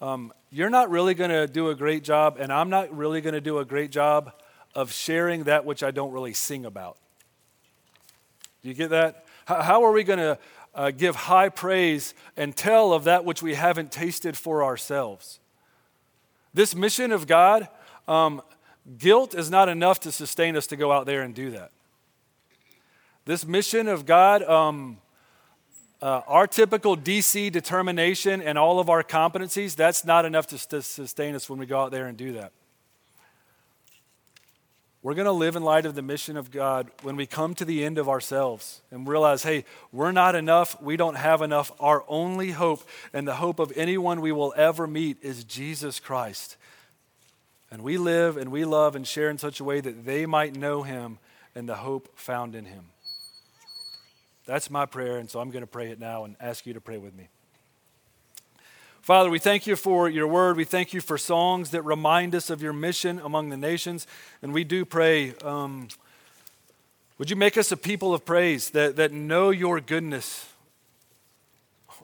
um, 0.00 0.32
you're 0.50 0.70
not 0.70 0.90
really 0.90 1.14
going 1.14 1.30
to 1.30 1.46
do 1.46 1.68
a 1.68 1.74
great 1.74 2.02
job, 2.02 2.36
and 2.38 2.52
I'm 2.52 2.70
not 2.70 2.94
really 2.94 3.20
going 3.20 3.34
to 3.34 3.40
do 3.40 3.58
a 3.58 3.64
great 3.64 3.90
job 3.90 4.32
of 4.74 4.92
sharing 4.92 5.44
that 5.44 5.64
which 5.64 5.82
I 5.82 5.90
don't 5.90 6.12
really 6.12 6.32
sing 6.32 6.64
about. 6.64 6.96
Do 8.62 8.68
you 8.68 8.74
get 8.74 8.90
that? 8.90 9.26
How, 9.44 9.62
how 9.62 9.84
are 9.84 9.92
we 9.92 10.02
going 10.02 10.18
to 10.18 10.38
uh, 10.74 10.90
give 10.90 11.16
high 11.16 11.48
praise 11.48 12.14
and 12.36 12.56
tell 12.56 12.92
of 12.92 13.04
that 13.04 13.24
which 13.24 13.42
we 13.42 13.54
haven't 13.54 13.92
tasted 13.92 14.36
for 14.36 14.64
ourselves. 14.64 15.38
This 16.54 16.74
mission 16.74 17.12
of 17.12 17.26
God, 17.26 17.68
um, 18.08 18.42
guilt 18.98 19.34
is 19.34 19.50
not 19.50 19.68
enough 19.68 20.00
to 20.00 20.12
sustain 20.12 20.56
us 20.56 20.66
to 20.68 20.76
go 20.76 20.92
out 20.92 21.06
there 21.06 21.22
and 21.22 21.34
do 21.34 21.50
that. 21.50 21.70
This 23.24 23.46
mission 23.46 23.86
of 23.88 24.04
God, 24.04 24.42
um, 24.42 24.98
uh, 26.00 26.22
our 26.26 26.46
typical 26.46 26.96
DC 26.96 27.52
determination 27.52 28.42
and 28.42 28.58
all 28.58 28.80
of 28.80 28.90
our 28.90 29.04
competencies, 29.04 29.76
that's 29.76 30.04
not 30.04 30.24
enough 30.24 30.48
to, 30.48 30.68
to 30.68 30.82
sustain 30.82 31.34
us 31.34 31.48
when 31.48 31.58
we 31.58 31.66
go 31.66 31.80
out 31.80 31.92
there 31.92 32.06
and 32.06 32.18
do 32.18 32.32
that. 32.32 32.52
We're 35.02 35.14
going 35.14 35.26
to 35.26 35.32
live 35.32 35.56
in 35.56 35.64
light 35.64 35.84
of 35.84 35.96
the 35.96 36.02
mission 36.02 36.36
of 36.36 36.52
God 36.52 36.88
when 37.02 37.16
we 37.16 37.26
come 37.26 37.54
to 37.56 37.64
the 37.64 37.84
end 37.84 37.98
of 37.98 38.08
ourselves 38.08 38.82
and 38.92 39.06
realize, 39.08 39.42
hey, 39.42 39.64
we're 39.90 40.12
not 40.12 40.36
enough. 40.36 40.80
We 40.80 40.96
don't 40.96 41.16
have 41.16 41.42
enough. 41.42 41.72
Our 41.80 42.04
only 42.06 42.52
hope 42.52 42.86
and 43.12 43.26
the 43.26 43.34
hope 43.34 43.58
of 43.58 43.72
anyone 43.74 44.20
we 44.20 44.30
will 44.30 44.54
ever 44.56 44.86
meet 44.86 45.16
is 45.20 45.42
Jesus 45.42 45.98
Christ. 45.98 46.56
And 47.70 47.82
we 47.82 47.98
live 47.98 48.36
and 48.36 48.52
we 48.52 48.64
love 48.64 48.94
and 48.94 49.04
share 49.04 49.28
in 49.28 49.38
such 49.38 49.58
a 49.58 49.64
way 49.64 49.80
that 49.80 50.04
they 50.04 50.24
might 50.24 50.54
know 50.54 50.82
him 50.84 51.18
and 51.54 51.68
the 51.68 51.76
hope 51.76 52.16
found 52.16 52.54
in 52.54 52.66
him. 52.66 52.84
That's 54.46 54.70
my 54.70 54.86
prayer, 54.86 55.18
and 55.18 55.30
so 55.30 55.40
I'm 55.40 55.50
going 55.50 55.62
to 55.62 55.68
pray 55.68 55.90
it 55.90 56.00
now 56.00 56.24
and 56.24 56.36
ask 56.40 56.66
you 56.66 56.74
to 56.74 56.80
pray 56.80 56.98
with 56.98 57.14
me. 57.14 57.28
Father, 59.02 59.30
we 59.30 59.40
thank 59.40 59.66
you 59.66 59.74
for 59.74 60.08
your 60.08 60.28
word. 60.28 60.56
We 60.56 60.64
thank 60.64 60.92
you 60.92 61.00
for 61.00 61.18
songs 61.18 61.70
that 61.70 61.82
remind 61.82 62.36
us 62.36 62.50
of 62.50 62.62
your 62.62 62.72
mission 62.72 63.18
among 63.18 63.48
the 63.48 63.56
nations. 63.56 64.06
And 64.42 64.52
we 64.52 64.62
do 64.62 64.84
pray, 64.84 65.34
um, 65.38 65.88
would 67.18 67.28
you 67.28 67.34
make 67.34 67.58
us 67.58 67.72
a 67.72 67.76
people 67.76 68.14
of 68.14 68.24
praise 68.24 68.70
that, 68.70 68.94
that 68.94 69.10
know 69.10 69.50
your 69.50 69.80
goodness 69.80 70.48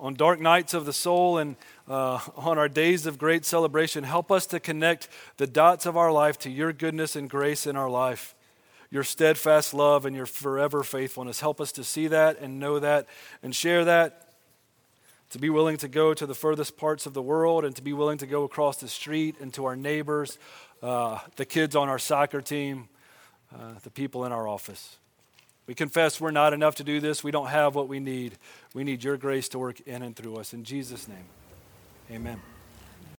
on 0.01 0.15
dark 0.15 0.41
nights 0.41 0.75
of 0.75 0.87
the 0.87 0.93
soul 0.93 1.39
and 1.39 1.55
uh, 1.87 2.19
on 2.35 2.59
our 2.59 2.69
days 2.69 3.07
of 3.07 3.17
great 3.17 3.45
celebration? 3.45 4.03
Help 4.03 4.33
us 4.33 4.45
to 4.47 4.59
connect 4.59 5.09
the 5.37 5.47
dots 5.47 5.87
of 5.87 5.97
our 5.97 6.11
life 6.11 6.37
to 6.41 6.51
your 6.51 6.73
goodness 6.73 7.15
and 7.15 7.31
grace 7.31 7.65
in 7.65 7.77
our 7.77 7.89
life 7.89 8.35
your 8.91 9.05
steadfast 9.05 9.75
love 9.75 10.07
and 10.07 10.17
your 10.17 10.25
forever 10.25 10.83
faithfulness. 10.83 11.41
Help 11.41 11.61
us 11.61 11.71
to 11.73 11.85
see 11.85 12.07
that 12.09 12.41
and 12.41 12.59
know 12.59 12.79
that 12.79 13.07
and 13.43 13.55
share 13.55 13.85
that 13.85 14.28
to 15.31 15.39
be 15.39 15.51
willing 15.51 15.77
to 15.79 15.89
go 15.89 16.15
to 16.15 16.27
the 16.27 16.35
furthest 16.35 16.77
parts 16.77 17.07
of 17.07 17.15
the 17.15 17.23
world 17.23 17.65
and 17.65 17.77
to 17.77 17.83
be 17.83 17.93
willing 17.93 18.19
to 18.19 18.27
go 18.27 18.45
across 18.45 18.79
the 18.79 18.89
street 18.89 19.37
and 19.41 19.53
to 19.55 19.67
our 19.67 19.77
neighbors, 19.77 20.39
uh, 20.83 21.19
the 21.37 21.45
kids 21.45 21.77
on 21.77 21.89
our 21.89 21.99
soccer 21.99 22.41
team, 22.41 22.89
uh, 23.55 23.75
the 23.83 23.91
people 23.91 24.25
in 24.25 24.33
our 24.33 24.49
office. 24.49 24.97
We 25.67 25.75
confess 25.75 26.19
we're 26.19 26.31
not 26.31 26.55
enough 26.55 26.77
to 26.77 26.85
do 26.85 26.99
this. 26.99 27.23
We 27.23 27.31
don't 27.31 27.49
have 27.49 27.75
what 27.75 27.89
we 27.89 28.01
need. 28.01 28.39
We 28.73 28.85
need 28.85 29.05
your 29.05 29.19
grace 29.19 29.51
to 29.51 29.59
work 29.59 29.81
in 29.81 30.03
and 30.03 30.17
through 30.17 30.37
us. 30.37 30.55
In 30.55 30.65
Jesus' 30.65 31.07
name, 31.07 31.27
amen. 32.11 32.41